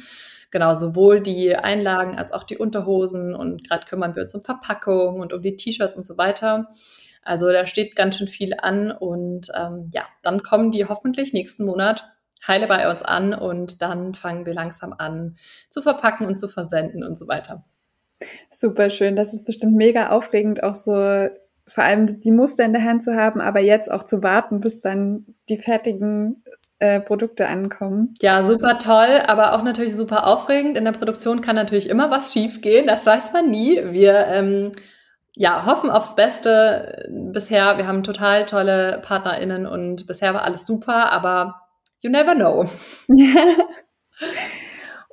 Genau, 0.50 0.76
sowohl 0.76 1.22
die 1.22 1.56
Einlagen 1.56 2.18
als 2.18 2.32
auch 2.32 2.44
die 2.44 2.58
Unterhosen 2.58 3.36
und 3.36 3.68
gerade 3.68 3.86
kümmern 3.86 4.16
wir 4.16 4.24
uns 4.24 4.34
um 4.34 4.42
Verpackung 4.42 5.20
und 5.20 5.34
um 5.34 5.42
die 5.42 5.58
T-Shirts 5.58 5.98
und 5.98 6.06
so 6.06 6.18
weiter. 6.18 6.70
Also 7.22 7.52
da 7.52 7.68
steht 7.68 7.98
ganz 7.98 8.18
schön 8.18 8.30
viel 8.30 8.54
an 8.58 8.92
und 8.92 9.50
ähm, 9.54 9.92
ja, 9.94 10.04
dann 10.24 10.44
kommen 10.44 10.72
die 10.72 10.86
hoffentlich 10.86 11.34
nächsten 11.34 11.66
Monat 11.66 12.06
heile 12.48 12.68
bei 12.68 12.90
uns 12.90 13.04
an 13.04 13.34
und 13.34 13.82
dann 13.82 14.14
fangen 14.14 14.46
wir 14.46 14.54
langsam 14.54 14.94
an 14.98 15.38
zu 15.70 15.82
verpacken 15.82 16.26
und 16.26 16.38
zu 16.38 16.48
versenden 16.48 17.04
und 17.04 17.18
so 17.18 17.28
weiter. 17.28 17.60
Super 18.50 18.90
schön, 18.90 19.18
das 19.18 19.34
ist 19.34 19.44
bestimmt 19.44 19.76
mega 19.76 20.10
aufregend, 20.10 20.64
auch 20.64 20.74
so 20.74 21.28
vor 21.68 21.84
allem 21.84 22.20
die 22.22 22.32
Muster 22.32 22.64
in 22.64 22.74
der 22.74 22.84
Hand 22.84 23.04
zu 23.04 23.16
haben, 23.16 23.42
aber 23.42 23.60
jetzt 23.60 23.92
auch 23.92 24.04
zu 24.04 24.24
warten, 24.24 24.62
bis 24.62 24.82
dann 24.82 25.26
die 25.50 25.58
fertigen 25.58 26.44
äh, 26.80 27.02
Produkte 27.02 27.48
ankommen. 27.48 28.14
Ja, 28.22 28.44
super 28.44 28.78
toll, 28.78 29.22
aber 29.26 29.54
auch 29.54 29.64
natürlich 29.64 29.96
super 29.96 30.28
aufregend. 30.28 30.78
In 30.78 30.86
der 30.86 30.92
Produktion 30.92 31.42
kann 31.42 31.56
natürlich 31.56 31.90
immer 31.90 32.12
was 32.12 32.34
schiefgehen, 32.34 32.88
das 32.88 33.06
weiß 33.06 33.34
man 33.34 33.50
nie. 33.50 33.82
Wir 33.92 34.28
ähm, 34.28 34.72
ja, 35.34 35.66
hoffen 35.66 35.90
aufs 35.90 36.16
Beste. 36.16 37.08
Bisher, 37.12 37.78
wir 37.78 37.88
haben 37.88 38.04
total 38.04 38.46
tolle 38.46 39.02
PartnerInnen 39.04 39.68
und 39.68 40.08
bisher 40.08 40.34
war 40.34 40.44
alles 40.44 40.66
super, 40.66 41.12
aber 41.12 41.62
you 42.02 42.10
never 42.10 42.34
know. 42.34 42.66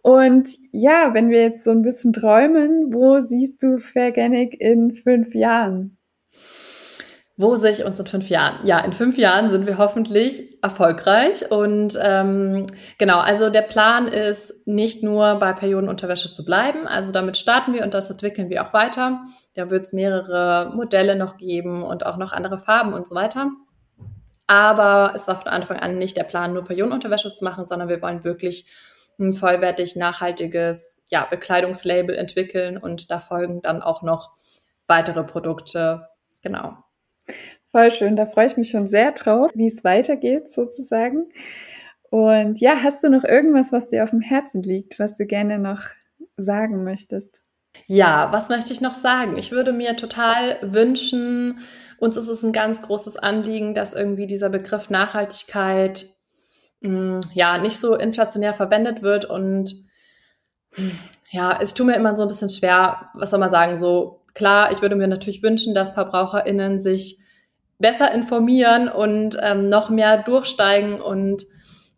und 0.02 0.48
ja, 0.72 1.12
wenn 1.12 1.30
wir 1.30 1.42
jetzt 1.42 1.64
so 1.64 1.70
ein 1.70 1.82
bisschen 1.82 2.12
träumen, 2.12 2.92
wo 2.94 3.20
siehst 3.20 3.62
du 3.62 3.78
Fairganic 3.78 4.60
in 4.60 4.94
fünf 4.94 5.34
Jahren? 5.34 5.98
Wo 7.36 7.56
sehe 7.56 7.72
ich 7.72 7.84
uns 7.84 7.98
in 7.98 8.06
fünf 8.06 8.28
Jahren? 8.30 8.64
Ja, 8.64 8.78
in 8.78 8.92
fünf 8.92 9.18
Jahren 9.18 9.50
sind 9.50 9.66
wir 9.66 9.76
hoffentlich 9.76 10.56
erfolgreich. 10.62 11.50
Und 11.50 11.98
ähm, 12.00 12.66
genau, 12.96 13.18
also 13.18 13.50
der 13.50 13.62
Plan 13.62 14.06
ist 14.06 14.68
nicht 14.68 15.02
nur 15.02 15.34
bei 15.40 15.52
Periodenunterwäsche 15.52 16.30
zu 16.30 16.44
bleiben. 16.44 16.86
Also 16.86 17.10
damit 17.10 17.36
starten 17.36 17.72
wir 17.74 17.82
und 17.82 17.92
das 17.92 18.08
entwickeln 18.08 18.50
wir 18.50 18.64
auch 18.64 18.72
weiter. 18.72 19.18
Da 19.54 19.68
wird 19.68 19.82
es 19.82 19.92
mehrere 19.92 20.72
Modelle 20.76 21.16
noch 21.16 21.36
geben 21.36 21.82
und 21.82 22.06
auch 22.06 22.18
noch 22.18 22.32
andere 22.32 22.56
Farben 22.56 22.92
und 22.92 23.08
so 23.08 23.16
weiter. 23.16 23.50
Aber 24.46 25.12
es 25.16 25.26
war 25.26 25.40
von 25.40 25.50
Anfang 25.50 25.78
an 25.78 25.98
nicht 25.98 26.16
der 26.16 26.24
Plan, 26.24 26.52
nur 26.52 26.64
Periodenunterwäsche 26.64 27.32
zu 27.32 27.42
machen, 27.42 27.64
sondern 27.64 27.88
wir 27.88 28.00
wollen 28.00 28.22
wirklich 28.22 28.66
ein 29.18 29.32
vollwertig 29.32 29.96
nachhaltiges 29.96 31.00
ja, 31.10 31.24
Bekleidungslabel 31.24 32.14
entwickeln 32.14 32.76
und 32.76 33.10
da 33.10 33.18
folgen 33.18 33.60
dann 33.62 33.82
auch 33.82 34.02
noch 34.02 34.30
weitere 34.86 35.24
Produkte. 35.24 36.06
Genau. 36.42 36.76
Voll 37.70 37.90
schön, 37.90 38.16
da 38.16 38.26
freue 38.26 38.46
ich 38.46 38.56
mich 38.56 38.70
schon 38.70 38.86
sehr 38.86 39.12
drauf, 39.12 39.50
wie 39.54 39.66
es 39.66 39.82
weitergeht 39.82 40.48
sozusagen. 40.48 41.26
Und 42.10 42.60
ja, 42.60 42.82
hast 42.82 43.02
du 43.02 43.08
noch 43.08 43.24
irgendwas, 43.24 43.72
was 43.72 43.88
dir 43.88 44.04
auf 44.04 44.10
dem 44.10 44.20
Herzen 44.20 44.62
liegt, 44.62 45.00
was 45.00 45.16
du 45.16 45.26
gerne 45.26 45.58
noch 45.58 45.80
sagen 46.36 46.84
möchtest? 46.84 47.42
Ja, 47.86 48.28
was 48.32 48.48
möchte 48.48 48.72
ich 48.72 48.80
noch 48.80 48.94
sagen? 48.94 49.36
Ich 49.36 49.50
würde 49.50 49.72
mir 49.72 49.96
total 49.96 50.58
wünschen, 50.62 51.58
uns 51.98 52.16
ist 52.16 52.28
es 52.28 52.42
ein 52.44 52.52
ganz 52.52 52.82
großes 52.82 53.16
Anliegen, 53.16 53.74
dass 53.74 53.94
irgendwie 53.94 54.26
dieser 54.26 54.48
Begriff 54.48 54.90
Nachhaltigkeit 54.90 56.06
mh, 56.80 56.90
hm, 56.90 57.20
ja 57.34 57.58
nicht 57.58 57.78
so 57.78 57.96
inflationär 57.96 58.54
verwendet 58.54 59.02
wird 59.02 59.24
und 59.24 59.74
ja, 61.30 61.58
es 61.60 61.74
tut 61.74 61.86
mir 61.86 61.96
immer 61.96 62.16
so 62.16 62.22
ein 62.22 62.28
bisschen 62.28 62.50
schwer, 62.50 63.10
was 63.14 63.30
soll 63.30 63.40
man 63.40 63.50
sagen, 63.50 63.76
so 63.76 64.18
klar, 64.34 64.72
ich 64.72 64.82
würde 64.82 64.96
mir 64.96 65.08
natürlich 65.08 65.42
wünschen, 65.42 65.74
dass 65.74 65.92
VerbraucherInnen 65.92 66.78
sich 66.78 67.18
besser 67.78 68.12
informieren 68.12 68.88
und 68.88 69.36
ähm, 69.40 69.68
noch 69.68 69.90
mehr 69.90 70.22
durchsteigen 70.22 71.00
und 71.00 71.44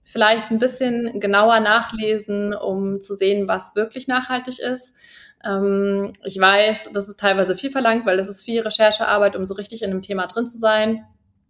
vielleicht 0.05 0.51
ein 0.51 0.59
bisschen 0.59 1.21
genauer 1.21 1.61
nachlesen, 1.61 2.55
um 2.55 3.01
zu 3.01 3.15
sehen, 3.15 3.49
was 3.49 3.75
wirklich 3.75 4.09
nachhaltig 4.09 4.59
ist. 4.59 4.95
Ähm, 5.45 6.13
ich 6.25 6.39
weiß, 6.39 6.91
das 6.93 7.09
ist 7.09 7.21
teilweise 7.21 7.57
viel 7.57 7.71
verlangt, 7.71 8.07
weil 8.07 8.19
es 8.19 8.29
ist 8.29 8.45
viel 8.45 8.63
Recherchearbeit, 8.63 9.37
um 9.37 9.47
so 9.47 9.55
richtig 9.55 9.83
in 9.83 9.91
dem 9.91 10.03
Thema 10.03 10.27
drin 10.27 10.47
zu 10.47 10.57
sein. 10.57 11.05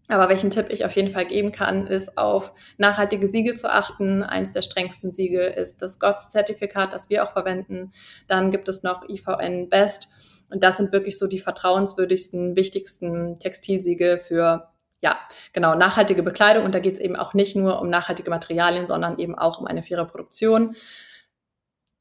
Aber 0.09 0.29
welchen 0.29 0.51
Tipp 0.51 0.67
ich 0.71 0.85
auf 0.85 0.95
jeden 0.95 1.11
Fall 1.11 1.27
geben 1.27 1.53
kann, 1.53 1.87
ist 1.87 2.17
auf 2.17 2.53
nachhaltige 2.79 3.27
Siegel 3.27 3.57
zu 3.57 3.73
achten. 3.73 4.23
Eins 4.23 4.53
der 4.53 4.63
strengsten 4.63 5.13
Siegel 5.13 5.49
ist 5.49 5.83
das 5.83 5.99
GOTS-Zertifikat, 5.99 6.93
das 6.93 7.11
wir 7.11 7.25
auch 7.25 7.33
verwenden. 7.33 7.93
Dann 8.29 8.51
gibt 8.51 8.69
es 8.69 8.83
noch 8.83 9.09
IVN 9.09 9.69
Best. 9.69 10.09
Und 10.49 10.63
das 10.63 10.77
sind 10.77 10.93
wirklich 10.93 11.19
so 11.19 11.27
die 11.27 11.41
vertrauenswürdigsten, 11.41 12.55
wichtigsten 12.55 13.37
Textilsiegel 13.39 14.19
für 14.19 14.69
ja, 15.01 15.19
genau, 15.53 15.75
nachhaltige 15.75 16.23
Bekleidung. 16.23 16.65
Und 16.65 16.75
da 16.75 16.79
geht 16.79 16.95
es 16.95 17.01
eben 17.01 17.17
auch 17.17 17.35
nicht 17.35 17.57
nur 17.57 17.81
um 17.81 17.91
nachhaltige 17.91 18.31
Materialien, 18.31 18.87
sondern 18.87 19.19
eben 19.19 19.35
auch 19.35 19.61
um 19.61 19.67
eine 19.67 19.83
faire 19.83 20.07
Produktion. 20.07 20.77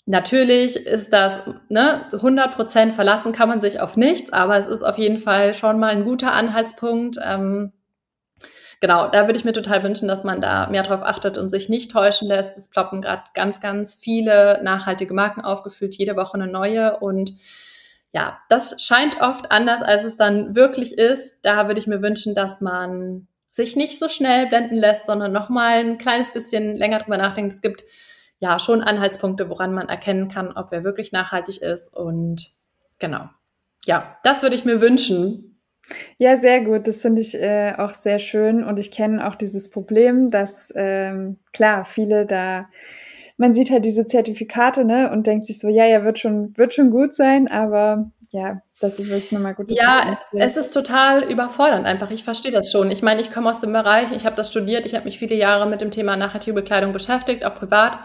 Natürlich 0.07 0.75
ist 0.75 1.11
das, 1.11 1.39
ne, 1.69 2.07
100 2.13 2.55
Prozent 2.55 2.93
verlassen 2.93 3.31
kann 3.31 3.49
man 3.49 3.59
sich 3.59 3.79
auf 3.79 3.97
nichts, 3.97 4.31
aber 4.31 4.55
es 4.57 4.67
ist 4.67 4.83
auf 4.83 4.99
jeden 4.99 5.17
Fall 5.17 5.55
schon 5.55 5.79
mal 5.79 5.89
ein 5.89 6.05
guter 6.05 6.31
Anhaltspunkt. 6.31 7.17
Ähm, 7.23 7.71
genau, 8.79 9.07
da 9.09 9.27
würde 9.27 9.37
ich 9.37 9.45
mir 9.45 9.53
total 9.53 9.83
wünschen, 9.83 10.07
dass 10.07 10.23
man 10.23 10.41
da 10.41 10.67
mehr 10.69 10.83
drauf 10.83 11.01
achtet 11.03 11.37
und 11.37 11.49
sich 11.49 11.69
nicht 11.69 11.91
täuschen 11.91 12.27
lässt. 12.27 12.57
Es 12.57 12.69
ploppen 12.69 13.01
gerade 13.01 13.23
ganz, 13.33 13.59
ganz 13.59 13.95
viele 13.95 14.59
nachhaltige 14.63 15.13
Marken 15.13 15.41
aufgefüllt, 15.41 15.95
jede 15.95 16.15
Woche 16.15 16.35
eine 16.35 16.47
neue 16.47 16.97
und 16.99 17.33
ja, 18.15 18.39
das 18.47 18.81
scheint 18.81 19.19
oft 19.19 19.51
anders, 19.51 19.81
als 19.81 20.05
es 20.05 20.15
dann 20.15 20.55
wirklich 20.55 20.97
ist. 20.97 21.39
Da 21.41 21.67
würde 21.67 21.79
ich 21.81 21.87
mir 21.87 22.01
wünschen, 22.01 22.33
dass 22.33 22.61
man 22.61 23.27
sich 23.51 23.75
nicht 23.75 23.99
so 23.99 24.07
schnell 24.07 24.47
blenden 24.47 24.75
lässt, 24.75 25.05
sondern 25.05 25.33
noch 25.33 25.49
mal 25.49 25.79
ein 25.79 25.97
kleines 25.97 26.31
bisschen 26.31 26.77
länger 26.77 26.99
drüber 26.99 27.17
nachdenkt. 27.17 27.53
Es 27.53 27.61
gibt 27.61 27.83
ja 28.39 28.59
schon 28.59 28.81
Anhaltspunkte, 28.81 29.49
woran 29.49 29.73
man 29.73 29.89
erkennen 29.89 30.29
kann, 30.29 30.53
ob 30.53 30.71
er 30.71 30.83
wirklich 30.83 31.11
nachhaltig 31.11 31.61
ist. 31.61 31.93
Und 31.93 32.51
genau, 32.99 33.29
ja, 33.85 34.17
das 34.23 34.43
würde 34.43 34.55
ich 34.55 34.65
mir 34.65 34.81
wünschen. 34.81 35.54
Ja, 36.17 36.37
sehr 36.37 36.61
gut. 36.61 36.87
Das 36.87 37.01
finde 37.01 37.21
ich 37.21 37.35
äh, 37.35 37.73
auch 37.77 37.93
sehr 37.93 38.19
schön. 38.19 38.63
Und 38.63 38.79
ich 38.79 38.91
kenne 38.91 39.27
auch 39.27 39.35
dieses 39.35 39.69
Problem, 39.69 40.29
dass 40.29 40.73
ähm, 40.75 41.37
klar 41.53 41.85
viele 41.85 42.25
da 42.25 42.67
man 43.37 43.53
sieht 43.53 43.69
halt 43.69 43.85
diese 43.85 44.05
Zertifikate, 44.05 44.85
ne, 44.85 45.11
und 45.11 45.27
denkt 45.27 45.45
sich 45.45 45.59
so, 45.59 45.67
ja, 45.67 45.85
ja, 45.85 46.03
wird 46.03 46.19
schon, 46.19 46.53
wird 46.57 46.73
schon 46.73 46.89
gut 46.89 47.13
sein, 47.13 47.47
aber 47.49 48.09
ja, 48.31 48.61
das 48.79 48.99
ist 48.99 49.09
wirklich 49.09 49.31
nochmal 49.31 49.55
gut. 49.55 49.71
Ja, 49.71 50.19
es 50.33 50.57
ist 50.57 50.71
total 50.71 51.23
überfordernd 51.31 51.85
einfach. 51.85 52.11
Ich 52.11 52.23
verstehe 52.23 52.51
das 52.51 52.71
schon. 52.71 52.91
Ich 52.91 53.01
meine, 53.01 53.21
ich 53.21 53.31
komme 53.31 53.49
aus 53.49 53.61
dem 53.61 53.71
Bereich, 53.71 54.11
ich 54.11 54.25
habe 54.25 54.35
das 54.35 54.49
studiert, 54.49 54.85
ich 54.85 54.95
habe 54.95 55.05
mich 55.05 55.17
viele 55.19 55.35
Jahre 55.35 55.67
mit 55.67 55.81
dem 55.81 55.91
Thema 55.91 56.17
nachhaltige 56.17 56.53
Bekleidung 56.53 56.91
beschäftigt, 56.91 57.45
auch 57.45 57.55
privat 57.55 57.99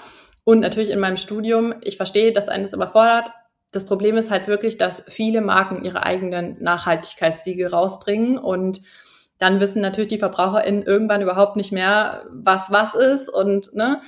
und 0.44 0.60
natürlich 0.60 0.90
in 0.90 1.00
meinem 1.00 1.16
Studium. 1.16 1.74
Ich 1.82 1.96
verstehe, 1.96 2.32
dass 2.32 2.48
eines 2.48 2.72
überfordert. 2.72 3.32
Das 3.70 3.86
Problem 3.86 4.16
ist 4.16 4.30
halt 4.30 4.48
wirklich, 4.48 4.78
dass 4.78 5.04
viele 5.08 5.40
Marken 5.40 5.84
ihre 5.84 6.02
eigenen 6.02 6.60
Nachhaltigkeitssiegel 6.62 7.68
rausbringen 7.68 8.38
und 8.38 8.80
dann 9.38 9.60
wissen 9.60 9.80
natürlich 9.80 10.08
die 10.08 10.18
VerbraucherInnen 10.18 10.82
irgendwann 10.82 11.22
überhaupt 11.22 11.56
nicht 11.56 11.72
mehr, 11.72 12.26
was 12.30 12.70
was 12.70 12.94
ist 12.94 13.28
und 13.28 13.74
ne, 13.74 14.02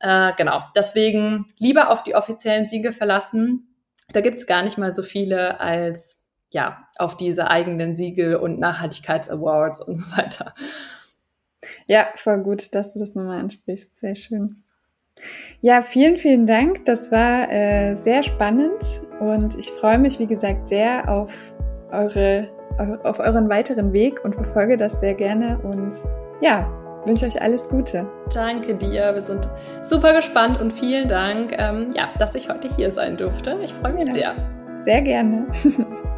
äh, 0.00 0.32
genau, 0.36 0.62
deswegen 0.74 1.46
lieber 1.58 1.90
auf 1.90 2.02
die 2.02 2.14
offiziellen 2.14 2.66
Siege 2.66 2.92
verlassen. 2.92 3.74
Da 4.12 4.20
gibt 4.20 4.36
es 4.36 4.46
gar 4.46 4.62
nicht 4.62 4.78
mal 4.78 4.92
so 4.92 5.02
viele 5.02 5.60
als 5.60 6.22
ja 6.52 6.86
auf 6.98 7.16
diese 7.16 7.50
eigenen 7.50 7.96
Siegel 7.96 8.36
und 8.36 8.58
Nachhaltigkeitsawards 8.60 9.80
und 9.80 9.94
so 9.94 10.04
weiter. 10.16 10.54
Ja, 11.86 12.08
voll 12.16 12.42
gut, 12.42 12.74
dass 12.74 12.92
du 12.92 12.98
das 12.98 13.14
nochmal 13.14 13.40
ansprichst. 13.40 13.96
Sehr 13.96 14.14
schön. 14.14 14.62
Ja, 15.60 15.82
vielen, 15.82 16.16
vielen 16.16 16.46
Dank. 16.46 16.84
Das 16.84 17.10
war 17.10 17.50
äh, 17.50 17.94
sehr 17.94 18.22
spannend 18.22 19.02
und 19.20 19.56
ich 19.58 19.70
freue 19.70 19.98
mich, 19.98 20.18
wie 20.18 20.26
gesagt, 20.26 20.64
sehr 20.64 21.08
auf 21.08 21.32
eure 21.90 22.48
auf 23.04 23.20
euren 23.20 23.48
weiteren 23.48 23.92
Weg 23.92 24.22
und 24.24 24.34
verfolge 24.34 24.76
das 24.76 25.00
sehr 25.00 25.14
gerne 25.14 25.58
und 25.62 25.94
ja, 26.40 26.68
wünsche 27.06 27.26
euch 27.26 27.40
alles 27.40 27.68
Gute. 27.68 28.06
Danke 28.32 28.74
dir. 28.74 29.14
Wir 29.14 29.22
sind 29.22 29.48
super 29.82 30.14
gespannt 30.14 30.60
und 30.60 30.72
vielen 30.72 31.08
Dank, 31.08 31.54
ähm, 31.56 31.90
ja, 31.94 32.10
dass 32.18 32.34
ich 32.34 32.48
heute 32.48 32.68
hier 32.76 32.90
sein 32.90 33.16
durfte. 33.16 33.58
Ich 33.62 33.72
freue 33.72 33.94
mich 33.94 34.06
ja, 34.06 34.14
sehr. 34.14 34.34
Sehr 34.74 35.02
gerne. 35.02 35.46